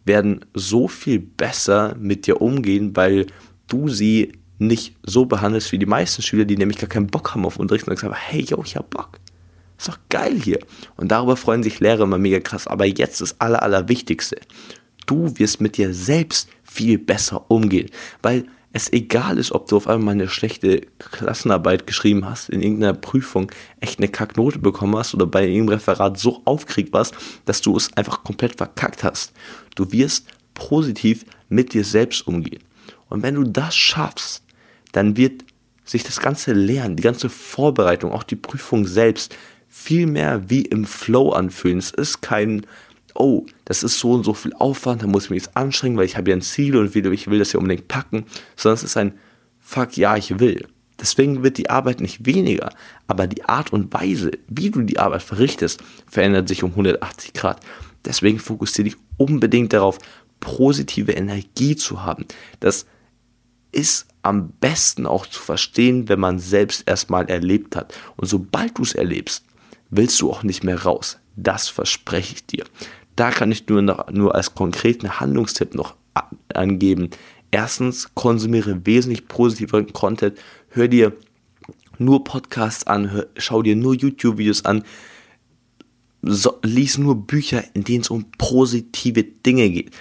werden 0.04 0.44
so 0.54 0.88
viel 0.88 1.18
besser 1.18 1.96
mit 1.98 2.26
dir 2.26 2.40
umgehen, 2.40 2.96
weil 2.96 3.26
du 3.66 3.88
sie 3.88 4.32
nicht 4.58 4.96
so 5.04 5.26
behandelst 5.26 5.70
wie 5.72 5.78
die 5.78 5.86
meisten 5.86 6.22
Schüler, 6.22 6.44
die 6.44 6.56
nämlich 6.56 6.78
gar 6.78 6.88
keinen 6.88 7.08
Bock 7.08 7.34
haben 7.34 7.44
auf 7.44 7.58
Unterricht 7.58 7.86
und 7.86 7.98
sagen, 7.98 8.14
hey, 8.16 8.42
yo, 8.42 8.62
ich 8.64 8.76
hab 8.76 8.90
Bock. 8.90 9.18
Ist 9.76 9.88
doch 9.88 9.98
geil 10.08 10.40
hier. 10.42 10.58
Und 10.96 11.08
darüber 11.08 11.36
freuen 11.36 11.62
sich 11.62 11.78
Lehrer 11.78 12.02
immer 12.02 12.18
mega 12.18 12.40
krass. 12.40 12.66
Aber 12.66 12.84
jetzt 12.84 13.20
das 13.20 13.40
Aller, 13.40 13.62
Allerwichtigste. 13.62 14.40
Du 15.06 15.38
wirst 15.38 15.60
mit 15.60 15.76
dir 15.76 15.94
selbst 15.94 16.48
viel 16.64 16.98
besser 16.98 17.48
umgehen. 17.48 17.88
Weil 18.20 18.46
es 18.72 18.92
egal 18.92 19.38
ist, 19.38 19.52
ob 19.52 19.68
du 19.68 19.76
auf 19.76 19.88
einmal 19.88 20.14
eine 20.14 20.28
schlechte 20.28 20.82
Klassenarbeit 20.98 21.86
geschrieben 21.86 22.26
hast, 22.26 22.50
in 22.50 22.60
irgendeiner 22.60 22.94
Prüfung 22.94 23.50
echt 23.80 23.98
eine 23.98 24.08
Kacknote 24.08 24.58
bekommen 24.58 24.96
hast 24.96 25.14
oder 25.14 25.26
bei 25.26 25.46
irgendeinem 25.46 25.78
Referat 25.78 26.18
so 26.18 26.42
aufgeregt 26.44 26.92
warst, 26.92 27.14
dass 27.46 27.62
du 27.62 27.76
es 27.76 27.92
einfach 27.96 28.24
komplett 28.24 28.56
verkackt 28.56 29.04
hast. 29.04 29.32
Du 29.74 29.90
wirst 29.92 30.28
positiv 30.54 31.24
mit 31.48 31.72
dir 31.72 31.84
selbst 31.84 32.26
umgehen. 32.26 32.62
Und 33.08 33.22
wenn 33.22 33.36
du 33.36 33.44
das 33.44 33.74
schaffst, 33.74 34.42
dann 34.92 35.16
wird 35.16 35.44
sich 35.84 36.02
das 36.02 36.20
ganze 36.20 36.52
Lernen, 36.52 36.96
die 36.96 37.02
ganze 37.02 37.30
Vorbereitung, 37.30 38.12
auch 38.12 38.22
die 38.22 38.36
Prüfung 38.36 38.86
selbst 38.86 39.34
viel 39.68 40.06
mehr 40.06 40.50
wie 40.50 40.62
im 40.62 40.84
Flow 40.84 41.30
anfühlen. 41.30 41.78
Es 41.78 41.90
ist 41.90 42.20
kein, 42.20 42.66
oh, 43.14 43.46
das 43.64 43.82
ist 43.82 43.98
so 43.98 44.12
und 44.12 44.24
so 44.24 44.34
viel 44.34 44.52
Aufwand, 44.54 45.02
da 45.02 45.06
muss 45.06 45.24
ich 45.24 45.30
mich 45.30 45.44
jetzt 45.44 45.56
anstrengen, 45.56 45.96
weil 45.96 46.04
ich 46.04 46.16
habe 46.16 46.30
ja 46.30 46.36
ein 46.36 46.42
Ziel 46.42 46.76
und 46.76 46.94
ich 46.94 47.30
will 47.30 47.38
das 47.38 47.52
ja 47.52 47.58
unbedingt 47.58 47.88
packen, 47.88 48.24
sondern 48.56 48.76
es 48.76 48.84
ist 48.84 48.96
ein, 48.96 49.14
fuck, 49.58 49.96
ja, 49.96 50.16
ich 50.16 50.38
will. 50.38 50.66
Deswegen 51.00 51.42
wird 51.42 51.58
die 51.58 51.70
Arbeit 51.70 52.00
nicht 52.00 52.26
weniger, 52.26 52.70
aber 53.06 53.26
die 53.26 53.44
Art 53.44 53.72
und 53.72 53.92
Weise, 53.92 54.32
wie 54.48 54.70
du 54.70 54.82
die 54.82 54.98
Arbeit 54.98 55.22
verrichtest, 55.22 55.82
verändert 56.10 56.48
sich 56.48 56.64
um 56.64 56.70
180 56.70 57.34
Grad. 57.34 57.60
Deswegen 58.04 58.38
fokussiere 58.40 58.88
dich 58.88 58.96
unbedingt 59.16 59.72
darauf, 59.72 59.98
positive 60.40 61.12
Energie 61.12 61.76
zu 61.76 62.02
haben. 62.02 62.26
Das 62.60 62.86
ist 63.70 64.06
am 64.22 64.50
besten 64.60 65.06
auch 65.06 65.26
zu 65.26 65.40
verstehen, 65.40 66.08
wenn 66.08 66.20
man 66.20 66.38
selbst 66.38 66.84
erstmal 66.86 67.28
erlebt 67.28 67.76
hat. 67.76 67.94
Und 68.16 68.26
sobald 68.26 68.78
du 68.78 68.82
es 68.82 68.94
erlebst, 68.94 69.44
willst 69.90 70.20
du 70.20 70.30
auch 70.30 70.42
nicht 70.42 70.64
mehr 70.64 70.82
raus. 70.82 71.18
Das 71.40 71.68
verspreche 71.68 72.34
ich 72.34 72.46
dir. 72.46 72.64
Da 73.14 73.30
kann 73.30 73.52
ich 73.52 73.68
nur, 73.68 73.80
noch, 73.82 74.10
nur 74.10 74.34
als 74.34 74.54
konkreten 74.54 75.20
Handlungstipp 75.20 75.74
noch 75.74 75.94
angeben. 76.52 77.10
Erstens, 77.50 78.14
konsumiere 78.14 78.84
wesentlich 78.84 79.28
positiveren 79.28 79.92
Content. 79.92 80.36
Hör 80.70 80.88
dir 80.88 81.16
nur 81.98 82.24
Podcasts 82.24 82.86
an, 82.86 83.10
hör, 83.10 83.26
schau 83.36 83.62
dir 83.62 83.76
nur 83.76 83.94
YouTube-Videos 83.94 84.64
an, 84.64 84.82
so, 86.22 86.58
lies 86.62 86.98
nur 86.98 87.14
Bücher, 87.14 87.62
in 87.74 87.84
denen 87.84 88.00
es 88.02 88.10
um 88.10 88.26
positive 88.36 89.22
Dinge 89.22 89.70
geht. 89.70 89.92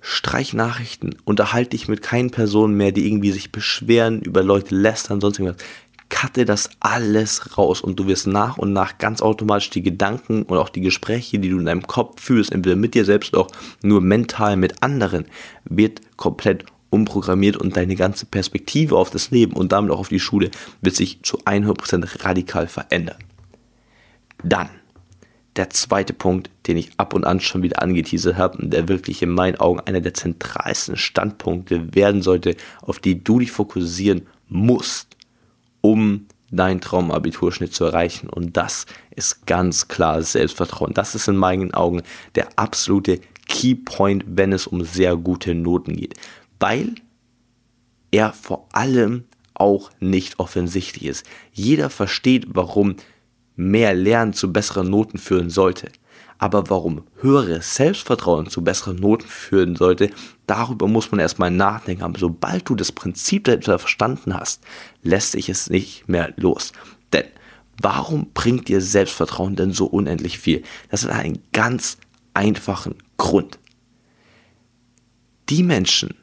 Streich 0.00 0.54
Nachrichten, 0.54 1.16
unterhalte 1.24 1.70
dich 1.70 1.88
mit 1.88 2.00
keinen 2.00 2.30
Personen 2.30 2.76
mehr, 2.76 2.92
die 2.92 3.06
irgendwie 3.06 3.32
sich 3.32 3.52
beschweren, 3.52 4.22
über 4.22 4.42
Leute 4.42 4.74
lästern, 4.74 5.20
sonst 5.20 5.38
irgendwas. 5.38 5.62
Cutte 6.08 6.44
das 6.44 6.70
alles 6.80 7.58
raus 7.58 7.80
und 7.80 7.98
du 7.98 8.06
wirst 8.06 8.26
nach 8.26 8.58
und 8.58 8.72
nach 8.72 8.98
ganz 8.98 9.20
automatisch 9.20 9.70
die 9.70 9.82
Gedanken 9.82 10.42
und 10.42 10.58
auch 10.58 10.68
die 10.68 10.80
Gespräche, 10.80 11.38
die 11.38 11.50
du 11.50 11.58
in 11.58 11.66
deinem 11.66 11.86
Kopf 11.86 12.22
führst, 12.22 12.52
entweder 12.52 12.76
mit 12.76 12.94
dir 12.94 13.04
selbst 13.04 13.34
oder 13.34 13.42
auch 13.42 13.50
nur 13.82 14.00
mental 14.00 14.56
mit 14.56 14.82
anderen, 14.82 15.26
wird 15.64 16.00
komplett 16.16 16.64
umprogrammiert 16.90 17.56
und 17.56 17.76
deine 17.76 17.96
ganze 17.96 18.26
Perspektive 18.26 18.96
auf 18.96 19.10
das 19.10 19.30
Leben 19.30 19.52
und 19.52 19.72
damit 19.72 19.90
auch 19.90 19.98
auf 19.98 20.08
die 20.08 20.20
Schule 20.20 20.50
wird 20.80 20.96
sich 20.96 21.22
zu 21.22 21.38
100% 21.40 22.24
radikal 22.24 22.66
verändern. 22.66 23.18
Dann 24.42 24.70
der 25.56 25.70
zweite 25.70 26.12
Punkt, 26.12 26.50
den 26.66 26.76
ich 26.76 26.90
ab 26.98 27.14
und 27.14 27.24
an 27.24 27.40
schon 27.40 27.62
wieder 27.62 27.82
angeteasert 27.82 28.36
habe 28.36 28.58
und 28.58 28.72
der 28.72 28.88
wirklich 28.88 29.22
in 29.22 29.30
meinen 29.30 29.56
Augen 29.56 29.80
einer 29.80 30.00
der 30.00 30.14
zentralsten 30.14 30.96
Standpunkte 30.96 31.94
werden 31.94 32.22
sollte, 32.22 32.56
auf 32.80 33.00
die 33.00 33.22
du 33.22 33.40
dich 33.40 33.50
fokussieren 33.50 34.22
musst, 34.48 35.07
um 35.88 36.26
deinen 36.50 36.82
Traumabiturschnitt 36.82 37.74
zu 37.74 37.84
erreichen. 37.84 38.28
Und 38.28 38.58
das 38.58 38.84
ist 39.16 39.46
ganz 39.46 39.88
klar 39.88 40.20
Selbstvertrauen. 40.22 40.92
Das 40.92 41.14
ist 41.14 41.28
in 41.28 41.36
meinen 41.36 41.72
Augen 41.72 42.02
der 42.34 42.48
absolute 42.56 43.20
Keypoint, 43.48 44.24
wenn 44.26 44.52
es 44.52 44.66
um 44.66 44.84
sehr 44.84 45.16
gute 45.16 45.54
Noten 45.54 45.96
geht. 45.96 46.14
Weil 46.60 46.94
er 48.10 48.34
vor 48.34 48.68
allem 48.72 49.24
auch 49.54 49.90
nicht 49.98 50.38
offensichtlich 50.38 51.06
ist. 51.06 51.26
Jeder 51.52 51.88
versteht, 51.88 52.48
warum 52.48 52.96
mehr 53.56 53.94
Lernen 53.94 54.34
zu 54.34 54.52
besseren 54.52 54.90
Noten 54.90 55.16
führen 55.16 55.48
sollte. 55.48 55.90
Aber 56.38 56.70
warum 56.70 57.02
höheres 57.20 57.74
Selbstvertrauen 57.74 58.48
zu 58.48 58.62
besseren 58.62 58.96
Noten 58.96 59.26
führen 59.26 59.74
sollte, 59.74 60.10
darüber 60.46 60.86
muss 60.86 61.10
man 61.10 61.18
erstmal 61.18 61.50
nachdenken. 61.50 62.04
Aber 62.04 62.18
sobald 62.18 62.68
du 62.68 62.76
das 62.76 62.92
Prinzip 62.92 63.44
dahinter 63.44 63.78
verstanden 63.80 64.34
hast, 64.34 64.62
lässt 65.02 65.32
sich 65.32 65.48
es 65.48 65.68
nicht 65.68 66.08
mehr 66.08 66.32
los. 66.36 66.72
Denn 67.12 67.24
warum 67.82 68.30
bringt 68.32 68.68
dir 68.68 68.80
Selbstvertrauen 68.80 69.56
denn 69.56 69.72
so 69.72 69.86
unendlich 69.86 70.38
viel? 70.38 70.62
Das 70.90 71.04
hat 71.04 71.10
einen 71.10 71.42
ganz 71.52 71.98
einfachen 72.34 72.94
Grund. 73.16 73.58
Die 75.48 75.64
Menschen, 75.64 76.14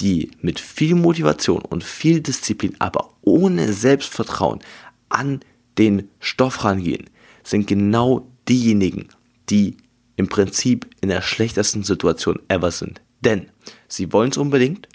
die 0.00 0.32
mit 0.42 0.60
viel 0.60 0.96
Motivation 0.96 1.62
und 1.62 1.82
viel 1.82 2.20
Disziplin, 2.20 2.76
aber 2.78 3.08
ohne 3.22 3.72
Selbstvertrauen 3.72 4.58
an 5.08 5.40
den 5.78 6.10
Stoff 6.20 6.64
rangehen, 6.64 7.08
sind 7.42 7.66
genau 7.66 8.26
diejenigen, 8.48 9.08
die 9.52 9.76
im 10.16 10.28
Prinzip 10.28 10.88
in 11.02 11.10
der 11.10 11.20
schlechtesten 11.20 11.84
Situation 11.84 12.40
ever 12.48 12.70
sind. 12.70 13.02
Denn 13.20 13.46
sie 13.86 14.12
wollen 14.12 14.30
es 14.30 14.38
unbedingt, 14.38 14.88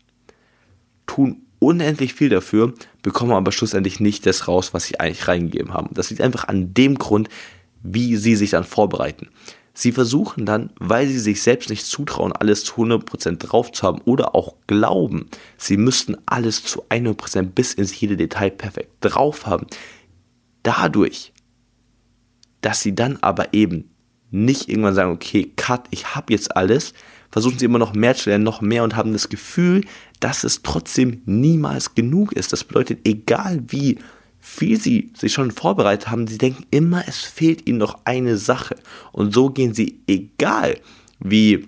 tun 1.05 1.43
unendlich 1.59 2.13
viel 2.13 2.29
dafür, 2.29 2.73
bekommen 3.03 3.31
aber 3.31 3.51
schlussendlich 3.51 3.99
nicht 3.99 4.25
das 4.25 4.47
raus, 4.47 4.73
was 4.73 4.85
sie 4.85 4.99
eigentlich 4.99 5.27
reingegeben 5.27 5.73
haben. 5.73 5.93
Das 5.93 6.09
liegt 6.09 6.21
einfach 6.21 6.47
an 6.47 6.73
dem 6.73 6.97
Grund, 6.97 7.29
wie 7.83 8.17
sie 8.17 8.35
sich 8.35 8.49
dann 8.49 8.63
vorbereiten. 8.63 9.29
Sie 9.73 9.91
versuchen 9.91 10.47
dann, 10.47 10.71
weil 10.79 11.07
sie 11.07 11.19
sich 11.19 11.43
selbst 11.43 11.69
nicht 11.69 11.85
zutrauen, 11.85 12.31
alles 12.31 12.63
zu 12.63 12.73
100% 12.81 13.37
drauf 13.37 13.71
zu 13.71 13.85
haben 13.85 14.01
oder 14.05 14.33
auch 14.33 14.55
glauben, 14.65 15.27
sie 15.57 15.77
müssten 15.77 16.17
alles 16.25 16.63
zu 16.63 16.83
100% 16.89 17.51
bis 17.51 17.75
ins 17.75 17.99
jede 17.99 18.17
Detail 18.17 18.49
perfekt 18.49 18.89
drauf 19.01 19.45
haben, 19.45 19.67
dadurch, 20.63 21.31
dass 22.61 22.81
sie 22.81 22.95
dann 22.95 23.17
aber 23.17 23.53
eben 23.53 23.91
nicht 24.31 24.69
irgendwann 24.69 24.95
sagen, 24.95 25.11
okay, 25.11 25.51
cut, 25.55 25.85
ich 25.91 26.15
habe 26.15 26.33
jetzt 26.33 26.55
alles, 26.55 26.93
versuchen 27.31 27.59
sie 27.59 27.65
immer 27.65 27.79
noch 27.79 27.93
mehr 27.93 28.15
zu 28.15 28.29
lernen, 28.29 28.43
noch 28.43 28.61
mehr 28.61 28.83
und 28.83 28.95
haben 28.95 29.13
das 29.13 29.29
Gefühl, 29.29 29.85
dass 30.19 30.43
es 30.43 30.63
trotzdem 30.63 31.21
niemals 31.25 31.95
genug 31.95 32.33
ist. 32.33 32.53
Das 32.53 32.63
bedeutet, 32.63 32.99
egal 33.05 33.63
wie 33.67 33.99
viel 34.39 34.79
sie 34.79 35.11
sich 35.15 35.33
schon 35.33 35.51
vorbereitet 35.51 36.09
haben, 36.09 36.27
sie 36.27 36.37
denken 36.37 36.65
immer, 36.71 37.03
es 37.07 37.19
fehlt 37.19 37.67
ihnen 37.67 37.79
noch 37.79 37.99
eine 38.05 38.37
Sache. 38.37 38.77
Und 39.11 39.33
so 39.33 39.49
gehen 39.49 39.73
sie, 39.73 39.99
egal 40.07 40.79
wie 41.19 41.67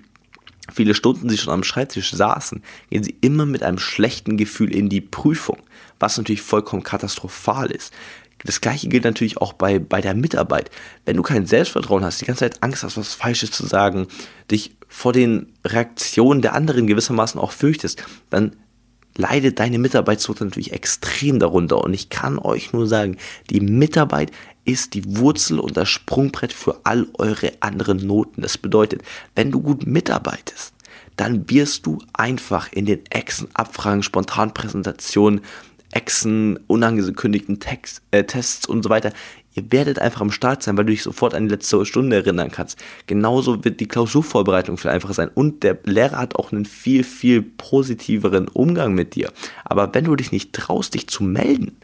viele 0.73 0.93
Stunden 0.93 1.29
sie 1.29 1.37
schon 1.37 1.53
am 1.53 1.63
Schreibtisch 1.63 2.11
saßen, 2.11 2.63
gehen 2.89 3.03
sie 3.03 3.15
immer 3.21 3.45
mit 3.45 3.63
einem 3.63 3.79
schlechten 3.79 4.37
Gefühl 4.37 4.73
in 4.73 4.87
die 4.87 5.01
Prüfung, 5.01 5.57
was 5.99 6.17
natürlich 6.17 6.41
vollkommen 6.41 6.83
katastrophal 6.83 7.71
ist. 7.71 7.91
Das 8.45 8.61
gleiche 8.61 8.87
gilt 8.87 9.03
natürlich 9.03 9.37
auch 9.37 9.53
bei, 9.53 9.79
bei 9.79 10.01
der 10.01 10.13
Mitarbeit. 10.13 10.71
Wenn 11.05 11.17
du 11.17 11.23
kein 11.23 11.45
Selbstvertrauen 11.45 12.03
hast, 12.03 12.21
die 12.21 12.25
ganze 12.25 12.45
Zeit 12.45 12.63
Angst 12.63 12.83
hast, 12.83 12.97
was 12.97 13.13
Falsches 13.13 13.51
zu 13.51 13.65
sagen, 13.65 14.07
dich 14.49 14.75
vor 14.87 15.13
den 15.13 15.53
Reaktionen 15.65 16.41
der 16.41 16.53
anderen 16.53 16.87
gewissermaßen 16.87 17.39
auch 17.39 17.51
fürchtest, 17.51 18.03
dann 18.29 18.55
leidet 19.15 19.59
deine 19.59 19.79
Mitarbeitsnote 19.79 20.45
natürlich 20.45 20.71
extrem 20.71 21.39
darunter. 21.39 21.83
Und 21.83 21.93
ich 21.93 22.09
kann 22.09 22.39
euch 22.39 22.71
nur 22.71 22.87
sagen, 22.87 23.17
die 23.49 23.59
Mitarbeit 23.59 24.31
ist 24.65 24.93
die 24.93 25.17
Wurzel 25.17 25.59
und 25.59 25.75
das 25.75 25.89
Sprungbrett 25.89 26.53
für 26.53 26.81
all 26.85 27.07
eure 27.17 27.51
anderen 27.59 28.05
Noten. 28.05 28.41
Das 28.41 28.57
bedeutet, 28.57 29.01
wenn 29.35 29.51
du 29.51 29.61
gut 29.61 29.85
mitarbeitest, 29.85 30.73
dann 31.17 31.49
wirst 31.49 31.85
du 31.85 31.99
einfach 32.13 32.71
in 32.71 32.85
den 32.85 33.05
Exen, 33.09 33.49
Abfragen, 33.53 34.03
Spontanpräsentationen 34.03 35.41
Exen, 35.91 36.57
unangekündigten 36.67 37.59
Text, 37.59 38.01
äh, 38.11 38.23
Tests 38.23 38.67
und 38.67 38.83
so 38.83 38.89
weiter. 38.89 39.11
Ihr 39.55 39.71
werdet 39.71 39.99
einfach 39.99 40.21
am 40.21 40.31
Start 40.31 40.61
sein, 40.61 40.77
weil 40.77 40.85
du 40.85 40.91
dich 40.91 41.03
sofort 41.03 41.33
an 41.33 41.45
die 41.45 41.49
letzte 41.49 41.83
Stunde 41.85 42.15
erinnern 42.15 42.51
kannst. 42.51 42.77
Genauso 43.07 43.63
wird 43.63 43.79
die 43.79 43.87
Klausurvorbereitung 43.87 44.77
viel 44.77 44.91
einfacher 44.91 45.15
sein. 45.15 45.29
Und 45.33 45.63
der 45.63 45.79
Lehrer 45.83 46.17
hat 46.17 46.35
auch 46.35 46.51
einen 46.51 46.65
viel, 46.65 47.03
viel 47.03 47.41
positiveren 47.41 48.47
Umgang 48.47 48.93
mit 48.93 49.15
dir. 49.15 49.31
Aber 49.65 49.93
wenn 49.93 50.05
du 50.05 50.15
dich 50.15 50.31
nicht 50.31 50.53
traust, 50.53 50.93
dich 50.93 51.07
zu 51.07 51.23
melden, 51.23 51.77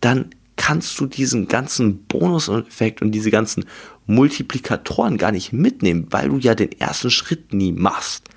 dann 0.00 0.30
kannst 0.56 0.98
du 1.00 1.06
diesen 1.06 1.48
ganzen 1.48 2.04
Bonuseffekt 2.04 3.02
und 3.02 3.12
diese 3.12 3.30
ganzen 3.30 3.64
Multiplikatoren 4.06 5.16
gar 5.16 5.32
nicht 5.32 5.52
mitnehmen, 5.52 6.08
weil 6.10 6.28
du 6.28 6.38
ja 6.38 6.54
den 6.54 6.72
ersten 6.72 7.10
Schritt 7.10 7.54
nie 7.54 7.72
machst. 7.72 8.28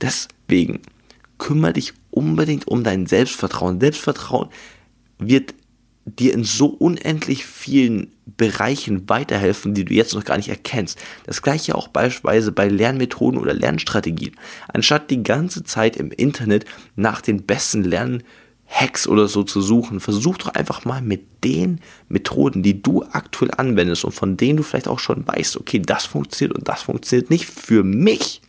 Deswegen 0.00 0.80
kümmere 1.38 1.74
dich 1.74 1.94
unbedingt 2.10 2.68
um 2.68 2.84
dein 2.84 3.06
Selbstvertrauen. 3.06 3.80
Selbstvertrauen 3.80 4.48
wird 5.18 5.54
dir 6.16 6.34
in 6.34 6.44
so 6.44 6.66
unendlich 6.66 7.44
vielen 7.44 8.12
Bereichen 8.36 9.08
weiterhelfen, 9.08 9.74
die 9.74 9.84
du 9.84 9.94
jetzt 9.94 10.14
noch 10.14 10.24
gar 10.24 10.36
nicht 10.36 10.48
erkennst. 10.48 10.98
Das 11.24 11.42
gleiche 11.42 11.74
auch 11.74 11.88
beispielsweise 11.88 12.52
bei 12.52 12.68
Lernmethoden 12.68 13.40
oder 13.40 13.54
Lernstrategien. 13.54 14.36
Anstatt 14.68 15.10
die 15.10 15.22
ganze 15.22 15.64
Zeit 15.64 15.96
im 15.96 16.10
Internet 16.10 16.64
nach 16.96 17.20
den 17.20 17.42
besten 17.42 17.84
Lernhacks 17.84 19.06
oder 19.06 19.28
so 19.28 19.42
zu 19.42 19.60
suchen, 19.60 20.00
versuch 20.00 20.38
doch 20.38 20.54
einfach 20.54 20.84
mal 20.84 21.02
mit 21.02 21.44
den 21.44 21.80
Methoden, 22.08 22.62
die 22.62 22.82
du 22.82 23.04
aktuell 23.12 23.50
anwendest 23.56 24.04
und 24.04 24.12
von 24.12 24.36
denen 24.36 24.58
du 24.58 24.62
vielleicht 24.62 24.88
auch 24.88 24.98
schon 24.98 25.26
weißt, 25.26 25.56
okay, 25.56 25.80
das 25.80 26.06
funktioniert 26.06 26.56
und 26.56 26.68
das 26.68 26.82
funktioniert 26.82 27.30
nicht 27.30 27.46
für 27.46 27.82
mich 27.82 28.40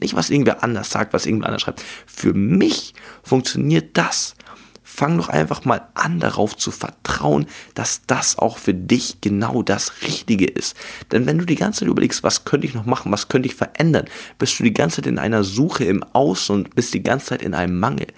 nicht, 0.00 0.14
was 0.14 0.30
irgendwer 0.30 0.62
anders 0.62 0.90
sagt, 0.90 1.12
was 1.12 1.26
irgendwer 1.26 1.48
anders 1.48 1.62
schreibt. 1.62 1.82
Für 2.06 2.34
mich 2.34 2.94
funktioniert 3.22 3.96
das. 3.96 4.34
Fang 4.82 5.16
doch 5.18 5.28
einfach 5.28 5.64
mal 5.64 5.86
an 5.94 6.18
darauf 6.18 6.56
zu 6.56 6.72
vertrauen, 6.72 7.46
dass 7.74 8.02
das 8.06 8.36
auch 8.36 8.58
für 8.58 8.74
dich 8.74 9.20
genau 9.20 9.62
das 9.62 10.02
Richtige 10.02 10.46
ist. 10.46 10.76
Denn 11.12 11.24
wenn 11.24 11.38
du 11.38 11.44
die 11.44 11.54
ganze 11.54 11.80
Zeit 11.80 11.88
überlegst, 11.88 12.24
was 12.24 12.44
könnte 12.44 12.66
ich 12.66 12.74
noch 12.74 12.84
machen, 12.84 13.12
was 13.12 13.28
könnte 13.28 13.48
ich 13.48 13.54
verändern, 13.54 14.06
bist 14.38 14.58
du 14.58 14.64
die 14.64 14.74
ganze 14.74 14.96
Zeit 14.96 15.06
in 15.06 15.20
einer 15.20 15.44
Suche 15.44 15.84
im 15.84 16.02
Außen 16.02 16.52
und 16.52 16.74
bist 16.74 16.94
die 16.94 17.02
ganze 17.04 17.26
Zeit 17.26 17.42
in 17.42 17.54
einem 17.54 17.78
Mangel. 17.78 18.08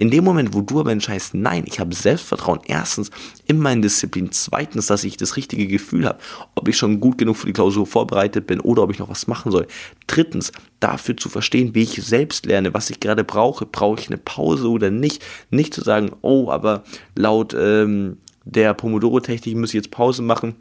In 0.00 0.10
dem 0.10 0.24
Moment, 0.24 0.54
wo 0.54 0.62
du 0.62 0.80
aber 0.80 0.92
entscheidest, 0.92 1.34
nein, 1.34 1.64
ich 1.66 1.78
habe 1.78 1.94
Selbstvertrauen, 1.94 2.60
erstens 2.64 3.10
in 3.46 3.58
meinen 3.58 3.82
Disziplin, 3.82 4.32
zweitens, 4.32 4.86
dass 4.86 5.04
ich 5.04 5.18
das 5.18 5.36
richtige 5.36 5.66
Gefühl 5.66 6.06
habe, 6.06 6.18
ob 6.54 6.68
ich 6.68 6.78
schon 6.78 7.00
gut 7.00 7.18
genug 7.18 7.36
für 7.36 7.46
die 7.46 7.52
Klausur 7.52 7.86
vorbereitet 7.86 8.46
bin 8.46 8.60
oder 8.60 8.82
ob 8.82 8.90
ich 8.90 8.98
noch 8.98 9.10
was 9.10 9.26
machen 9.26 9.52
soll. 9.52 9.66
Drittens, 10.06 10.52
dafür 10.80 11.18
zu 11.18 11.28
verstehen, 11.28 11.74
wie 11.74 11.82
ich 11.82 12.02
selbst 12.02 12.46
lerne, 12.46 12.72
was 12.72 12.88
ich 12.88 12.98
gerade 12.98 13.24
brauche. 13.24 13.66
Brauche 13.66 14.00
ich 14.00 14.06
eine 14.06 14.16
Pause 14.16 14.70
oder 14.70 14.90
nicht? 14.90 15.22
Nicht 15.50 15.74
zu 15.74 15.82
sagen, 15.82 16.12
oh, 16.22 16.50
aber 16.50 16.82
laut 17.14 17.54
ähm, 17.54 18.16
der 18.46 18.72
Pomodoro-Technik 18.72 19.54
muss 19.54 19.68
ich 19.68 19.74
jetzt 19.74 19.90
Pause 19.90 20.22
machen 20.22 20.54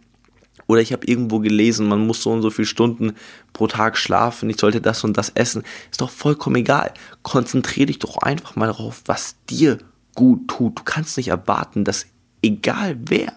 Oder 0.69 0.81
ich 0.81 0.93
habe 0.93 1.07
irgendwo 1.07 1.39
gelesen, 1.39 1.87
man 1.87 2.05
muss 2.05 2.21
so 2.21 2.29
und 2.29 2.43
so 2.43 2.51
viele 2.51 2.67
Stunden 2.67 3.13
pro 3.53 3.65
Tag 3.65 3.97
schlafen, 3.97 4.51
ich 4.51 4.59
sollte 4.59 4.81
das 4.81 5.03
und 5.03 5.17
das 5.17 5.29
essen. 5.29 5.63
Ist 5.89 5.99
doch 5.99 6.11
vollkommen 6.11 6.57
egal. 6.57 6.93
Konzentriere 7.23 7.87
dich 7.87 7.97
doch 7.97 8.17
einfach 8.17 8.55
mal 8.55 8.67
darauf, 8.67 9.01
was 9.07 9.35
dir 9.49 9.79
gut 10.13 10.47
tut. 10.47 10.77
Du 10.77 10.83
kannst 10.83 11.17
nicht 11.17 11.29
erwarten, 11.29 11.85
dass 11.85 12.05
egal 12.43 12.99
wer 13.03 13.33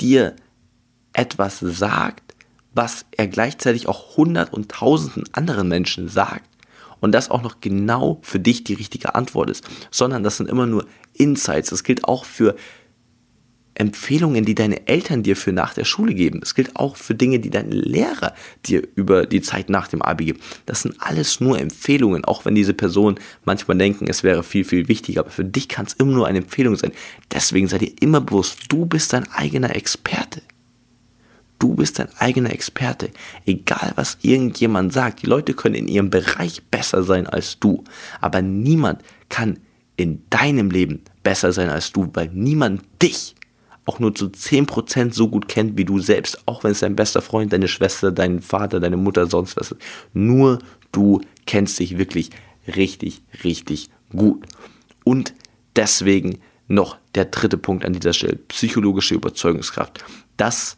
dir 0.00 0.34
etwas 1.12 1.58
sagt, 1.60 2.34
was 2.72 3.04
er 3.10 3.28
gleichzeitig 3.28 3.86
auch 3.86 4.16
hundert 4.16 4.54
und 4.54 4.70
tausenden 4.70 5.24
anderen 5.32 5.68
Menschen 5.68 6.08
sagt 6.08 6.48
und 7.00 7.12
das 7.12 7.30
auch 7.30 7.42
noch 7.42 7.60
genau 7.60 8.18
für 8.22 8.40
dich 8.40 8.64
die 8.64 8.72
richtige 8.72 9.14
Antwort 9.14 9.50
ist, 9.50 9.68
sondern 9.90 10.22
das 10.22 10.38
sind 10.38 10.48
immer 10.48 10.64
nur 10.64 10.86
Insights. 11.12 11.68
Das 11.68 11.84
gilt 11.84 12.04
auch 12.04 12.24
für 12.24 12.56
Empfehlungen, 13.78 14.44
die 14.44 14.54
deine 14.54 14.86
Eltern 14.88 15.22
dir 15.22 15.36
für 15.36 15.52
nach 15.52 15.74
der 15.74 15.84
Schule 15.84 16.14
geben. 16.14 16.40
Das 16.40 16.54
gilt 16.54 16.76
auch 16.76 16.96
für 16.96 17.14
Dinge, 17.14 17.38
die 17.38 17.50
deine 17.50 17.74
Lehrer 17.74 18.34
dir 18.64 18.82
über 18.94 19.26
die 19.26 19.42
Zeit 19.42 19.68
nach 19.68 19.88
dem 19.88 20.02
Abi 20.02 20.26
geben. 20.26 20.40
Das 20.64 20.82
sind 20.82 20.96
alles 20.98 21.40
nur 21.40 21.60
Empfehlungen, 21.60 22.24
auch 22.24 22.44
wenn 22.44 22.54
diese 22.54 22.74
Personen 22.74 23.18
manchmal 23.44 23.76
denken, 23.76 24.06
es 24.08 24.22
wäre 24.22 24.42
viel, 24.42 24.64
viel 24.64 24.88
wichtiger. 24.88 25.20
Aber 25.20 25.30
für 25.30 25.44
dich 25.44 25.68
kann 25.68 25.86
es 25.86 25.92
immer 25.92 26.12
nur 26.12 26.26
eine 26.26 26.38
Empfehlung 26.38 26.76
sein. 26.76 26.92
Deswegen 27.32 27.68
sei 27.68 27.78
dir 27.78 27.92
immer 28.00 28.20
bewusst, 28.20 28.60
du 28.68 28.86
bist 28.86 29.12
dein 29.12 29.30
eigener 29.32 29.76
Experte. 29.76 30.42
Du 31.58 31.74
bist 31.74 31.98
dein 31.98 32.08
eigener 32.18 32.52
Experte. 32.52 33.10
Egal, 33.46 33.92
was 33.94 34.18
irgendjemand 34.22 34.92
sagt. 34.92 35.22
Die 35.22 35.26
Leute 35.26 35.54
können 35.54 35.74
in 35.74 35.88
ihrem 35.88 36.10
Bereich 36.10 36.62
besser 36.70 37.02
sein 37.02 37.26
als 37.26 37.58
du. 37.58 37.84
Aber 38.20 38.42
niemand 38.42 39.02
kann 39.28 39.58
in 39.96 40.22
deinem 40.28 40.70
Leben 40.70 41.02
besser 41.22 41.52
sein 41.52 41.70
als 41.70 41.92
du, 41.92 42.10
weil 42.12 42.30
niemand 42.32 42.82
dich 43.02 43.35
auch 43.86 43.98
nur 44.00 44.14
zu 44.14 44.26
10% 44.26 45.14
so 45.14 45.28
gut 45.28 45.48
kennt 45.48 45.78
wie 45.78 45.84
du 45.84 45.98
selbst, 46.00 46.46
auch 46.46 46.64
wenn 46.64 46.72
es 46.72 46.80
dein 46.80 46.96
bester 46.96 47.22
Freund, 47.22 47.52
deine 47.52 47.68
Schwester, 47.68 48.12
dein 48.12 48.40
Vater, 48.40 48.80
deine 48.80 48.96
Mutter, 48.96 49.26
sonst 49.26 49.56
was 49.56 49.72
ist. 49.72 49.80
Nur 50.12 50.58
du 50.92 51.20
kennst 51.46 51.78
dich 51.78 51.96
wirklich 51.96 52.30
richtig, 52.66 53.22
richtig 53.44 53.88
gut. 54.10 54.44
Und 55.04 55.34
deswegen 55.76 56.40
noch 56.68 56.96
der 57.14 57.26
dritte 57.26 57.56
Punkt 57.56 57.84
an 57.84 57.92
dieser 57.92 58.12
Stelle, 58.12 58.36
psychologische 58.48 59.14
Überzeugungskraft. 59.14 60.04
Das 60.36 60.76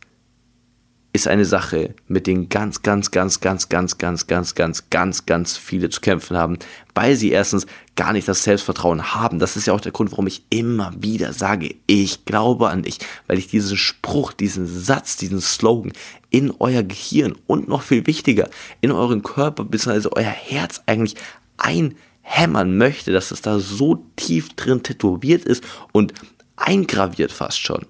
ist 1.13 1.27
eine 1.27 1.47
Sache, 1.47 1.95
mit 2.07 2.27
denen 2.27 2.49
ganz, 2.49 2.83
ganz, 2.83 3.11
ganz, 3.11 3.41
ganz, 3.41 3.69
ganz, 3.69 3.99
ganz, 3.99 4.27
ganz, 4.27 4.55
ganz, 4.55 4.91
ganz, 4.91 5.27
ganz 5.27 5.57
viele 5.57 5.89
zu 5.89 6.01
kämpfen 6.01 6.37
haben, 6.37 6.59
weil 6.95 7.17
sie 7.17 7.31
erstens 7.31 7.67
gar 7.97 8.13
nicht 8.13 8.29
das 8.29 8.45
Selbstvertrauen 8.45 9.15
haben. 9.15 9.39
Das 9.39 9.57
ist 9.57 9.67
ja 9.67 9.73
auch 9.73 9.81
der 9.81 9.93
Grund, 9.93 10.13
warum 10.13 10.27
ich 10.27 10.45
immer 10.51 10.93
wieder 10.99 11.33
sage, 11.33 11.75
ich 11.87 12.25
glaube 12.27 12.69
an 12.69 12.83
dich, 12.83 12.99
weil 13.27 13.39
ich 13.39 13.49
diesen 13.49 13.77
Spruch, 13.77 14.33
diesen 14.33 14.67
Satz, 14.67 15.17
diesen 15.17 15.41
Slogan 15.41 15.93
in 16.31 16.53
euer 16.59 16.83
Gehirn 16.83 17.37
und 17.47 17.69
noch 17.69 17.83
viel 17.83 18.07
wichtiger, 18.07 18.51
in 18.83 18.93
euren 18.93 19.23
Körper 19.23 19.65
bzw. 19.65 20.11
euer 20.13 20.25
Herz 20.25 20.83
eigentlich 20.87 21.17
einhämmern 21.57 22.77
möchte, 22.77 23.13
dass 23.13 23.31
es 23.31 23.41
da 23.41 23.59
so 23.59 24.05
tief 24.17 24.51
drin 24.55 24.83
tätowiert 24.83 25.45
ist 25.45 25.65
und 25.93 26.13
eingraviert 26.57 27.33
fast 27.33 27.61
schon 27.61 27.87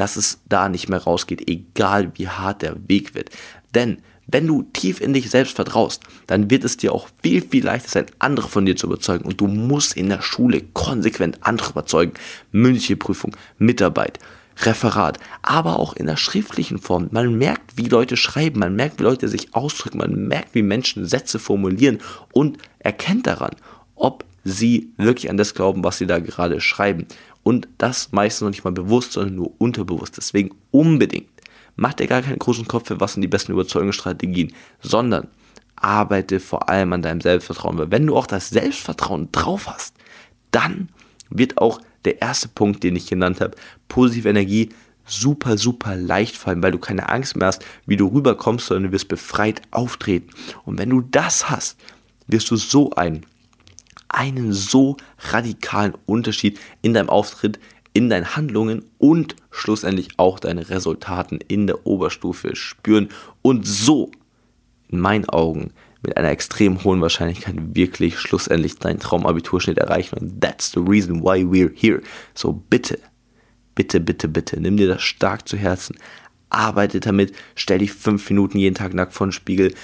dass 0.00 0.16
es 0.16 0.40
da 0.48 0.70
nicht 0.70 0.88
mehr 0.88 1.02
rausgeht, 1.02 1.46
egal 1.46 2.12
wie 2.14 2.26
hart 2.26 2.62
der 2.62 2.88
Weg 2.88 3.14
wird. 3.14 3.28
Denn 3.74 3.98
wenn 4.26 4.46
du 4.46 4.62
tief 4.62 4.98
in 4.98 5.12
dich 5.12 5.28
selbst 5.28 5.54
vertraust, 5.56 6.02
dann 6.26 6.50
wird 6.50 6.64
es 6.64 6.78
dir 6.78 6.94
auch 6.94 7.08
viel, 7.22 7.42
viel 7.42 7.66
leichter 7.66 7.90
sein, 7.90 8.06
andere 8.18 8.48
von 8.48 8.64
dir 8.64 8.76
zu 8.76 8.86
überzeugen. 8.86 9.26
Und 9.26 9.42
du 9.42 9.46
musst 9.46 9.94
in 9.94 10.08
der 10.08 10.22
Schule 10.22 10.62
konsequent 10.72 11.36
andere 11.42 11.72
überzeugen. 11.72 12.14
Mündliche 12.50 12.96
Prüfung, 12.96 13.36
Mitarbeit, 13.58 14.18
Referat, 14.62 15.18
aber 15.42 15.78
auch 15.78 15.92
in 15.92 16.06
der 16.06 16.16
schriftlichen 16.16 16.78
Form. 16.78 17.08
Man 17.10 17.36
merkt, 17.36 17.76
wie 17.76 17.88
Leute 17.88 18.16
schreiben, 18.16 18.60
man 18.60 18.74
merkt, 18.76 19.00
wie 19.00 19.04
Leute 19.04 19.28
sich 19.28 19.54
ausdrücken, 19.54 19.98
man 19.98 20.28
merkt, 20.28 20.54
wie 20.54 20.62
Menschen 20.62 21.04
Sätze 21.04 21.38
formulieren 21.38 21.98
und 22.32 22.56
erkennt 22.78 23.26
daran, 23.26 23.54
ob 23.96 24.24
sie 24.44 24.92
wirklich 24.96 25.28
an 25.28 25.36
das 25.36 25.54
glauben, 25.54 25.84
was 25.84 25.98
sie 25.98 26.06
da 26.06 26.18
gerade 26.18 26.60
schreiben. 26.60 27.06
Und 27.42 27.68
das 27.78 28.12
meistens 28.12 28.42
noch 28.42 28.50
nicht 28.50 28.64
mal 28.64 28.72
bewusst, 28.72 29.12
sondern 29.12 29.36
nur 29.36 29.52
unterbewusst. 29.58 30.16
Deswegen 30.16 30.50
unbedingt. 30.70 31.28
Mach 31.76 31.94
dir 31.94 32.06
gar 32.06 32.22
keinen 32.22 32.38
großen 32.38 32.68
Kopf 32.68 32.88
für, 32.88 33.00
was 33.00 33.14
sind 33.14 33.22
die 33.22 33.28
besten 33.28 33.52
Überzeugungsstrategien, 33.52 34.52
sondern 34.80 35.28
arbeite 35.76 36.40
vor 36.40 36.68
allem 36.68 36.92
an 36.92 37.02
deinem 37.02 37.20
Selbstvertrauen. 37.20 37.78
Weil 37.78 37.90
wenn 37.90 38.06
du 38.06 38.16
auch 38.16 38.26
das 38.26 38.50
Selbstvertrauen 38.50 39.30
drauf 39.32 39.66
hast, 39.66 39.96
dann 40.50 40.90
wird 41.30 41.58
auch 41.58 41.80
der 42.04 42.20
erste 42.20 42.48
Punkt, 42.48 42.82
den 42.82 42.96
ich 42.96 43.06
genannt 43.06 43.40
habe, 43.40 43.56
positive 43.88 44.28
Energie, 44.28 44.70
super, 45.06 45.58
super 45.58 45.96
leicht 45.96 46.36
fallen, 46.36 46.62
weil 46.62 46.72
du 46.72 46.78
keine 46.78 47.08
Angst 47.08 47.36
mehr 47.36 47.48
hast, 47.48 47.64
wie 47.86 47.96
du 47.96 48.06
rüberkommst, 48.08 48.66
sondern 48.66 48.84
du 48.84 48.92
wirst 48.92 49.08
befreit 49.08 49.62
auftreten. 49.70 50.30
Und 50.64 50.78
wenn 50.78 50.90
du 50.90 51.00
das 51.00 51.50
hast, 51.50 51.78
wirst 52.26 52.50
du 52.50 52.56
so 52.56 52.90
ein 52.90 53.26
einen 54.14 54.52
so 54.52 54.96
radikalen 55.18 55.94
Unterschied 56.06 56.58
in 56.82 56.94
deinem 56.94 57.08
Auftritt, 57.08 57.58
in 57.92 58.10
deinen 58.10 58.36
Handlungen 58.36 58.84
und 58.98 59.36
schlussendlich 59.50 60.10
auch 60.16 60.38
deine 60.38 60.70
Resultaten 60.70 61.38
in 61.48 61.66
der 61.66 61.86
Oberstufe 61.86 62.54
spüren 62.54 63.08
und 63.42 63.66
so 63.66 64.10
in 64.88 65.00
meinen 65.00 65.28
Augen 65.28 65.72
mit 66.02 66.16
einer 66.16 66.30
extrem 66.30 66.82
hohen 66.82 67.00
Wahrscheinlichkeit 67.00 67.56
wirklich 67.74 68.18
schlussendlich 68.18 68.76
deinen 68.76 69.00
Traumabiturschnitt 69.00 69.78
erreichen. 69.78 70.16
Und 70.18 70.40
that's 70.40 70.72
the 70.72 70.80
reason 70.80 71.22
why 71.22 71.42
we're 71.42 71.72
here. 71.74 72.00
So 72.34 72.52
bitte, 72.52 72.98
bitte, 73.74 74.00
bitte, 74.00 74.28
bitte, 74.28 74.60
nimm 74.60 74.76
dir 74.76 74.88
das 74.88 75.02
stark 75.02 75.46
zu 75.46 75.56
Herzen, 75.56 75.96
arbeite 76.48 77.00
damit, 77.00 77.32
stell 77.54 77.78
dich 77.78 77.92
fünf 77.92 78.28
Minuten 78.30 78.58
jeden 78.58 78.74
Tag 78.74 78.94
nackt 78.94 79.12
vor 79.12 79.26
den 79.26 79.32
Spiegel, 79.32 79.74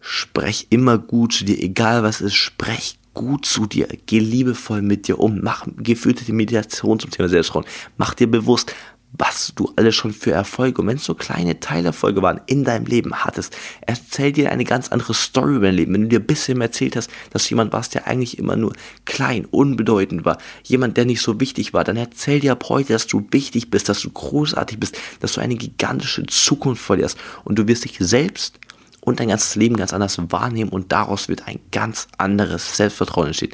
sprech 0.00 0.68
immer 0.70 0.98
gut 0.98 1.32
zu 1.32 1.44
dir, 1.44 1.60
egal 1.60 2.02
was 2.02 2.20
ist, 2.20 2.34
sprech 2.34 2.98
gut 3.14 3.46
zu 3.46 3.66
dir, 3.66 3.88
geh 4.06 4.18
liebevoll 4.18 4.82
mit 4.82 5.08
dir 5.08 5.18
um, 5.20 5.40
mach 5.40 5.66
geführte 5.76 6.30
Meditation 6.32 6.98
zum 6.98 7.10
Thema 7.10 7.28
Selbstvertrauen, 7.28 7.66
mach 7.96 8.14
dir 8.14 8.30
bewusst, 8.30 8.74
was 9.16 9.52
du 9.54 9.72
alles 9.76 9.94
schon 9.94 10.12
für 10.12 10.32
Erfolge 10.32 10.82
und 10.82 10.88
wenn 10.88 10.96
es 10.96 11.04
so 11.04 11.14
kleine 11.14 11.60
Teilerfolge 11.60 12.20
waren 12.20 12.40
in 12.46 12.64
deinem 12.64 12.86
Leben 12.86 13.14
hattest, 13.24 13.56
erzähl 13.82 14.32
dir 14.32 14.50
eine 14.50 14.64
ganz 14.64 14.88
andere 14.88 15.14
Story 15.14 15.54
über 15.54 15.66
dein 15.66 15.76
Leben. 15.76 15.94
Wenn 15.94 16.02
du 16.02 16.08
dir 16.08 16.18
ein 16.18 16.26
bisschen 16.26 16.60
erzählt 16.60 16.96
hast, 16.96 17.10
dass 17.30 17.48
jemand 17.48 17.72
warst, 17.72 17.94
der 17.94 18.08
eigentlich 18.08 18.38
immer 18.38 18.56
nur 18.56 18.72
klein, 19.04 19.44
unbedeutend 19.44 20.24
war, 20.24 20.38
jemand, 20.64 20.96
der 20.96 21.04
nicht 21.04 21.22
so 21.22 21.38
wichtig 21.38 21.72
war, 21.72 21.84
dann 21.84 21.96
erzähl 21.96 22.40
dir 22.40 22.52
ab 22.52 22.64
heute, 22.68 22.92
dass 22.92 23.06
du 23.06 23.24
wichtig 23.30 23.70
bist, 23.70 23.88
dass 23.88 24.00
du 24.00 24.10
großartig 24.10 24.80
bist, 24.80 24.98
dass 25.20 25.34
du 25.34 25.40
eine 25.40 25.56
gigantische 25.56 26.26
Zukunft 26.26 26.82
vor 26.82 26.96
dir 26.96 27.04
hast. 27.04 27.18
Und 27.44 27.58
du 27.58 27.68
wirst 27.68 27.84
dich 27.84 27.96
selbst 28.00 28.58
und 29.04 29.20
dein 29.20 29.28
ganzes 29.28 29.54
Leben 29.54 29.76
ganz 29.76 29.92
anders 29.92 30.18
wahrnehmen 30.30 30.70
und 30.70 30.90
daraus 30.90 31.28
wird 31.28 31.46
ein 31.46 31.60
ganz 31.70 32.08
anderes 32.16 32.76
Selbstvertrauen 32.76 33.28
entstehen. 33.28 33.52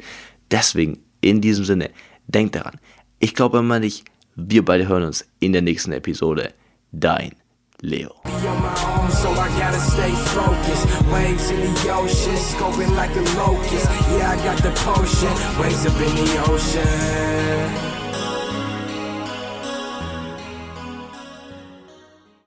Deswegen, 0.49 0.99
in 1.19 1.41
diesem 1.41 1.65
Sinne, 1.65 1.91
denk 2.27 2.53
daran. 2.53 2.79
Ich 3.19 3.35
glaube 3.35 3.59
immer 3.59 3.79
nicht, 3.79 4.05
wir 4.35 4.63
beide 4.63 4.87
hören 4.87 5.03
uns 5.03 5.27
in 5.39 5.51
der 5.51 5.61
nächsten 5.61 5.91
Episode. 5.91 6.53
Dein 6.91 7.31
Leo. 7.81 8.15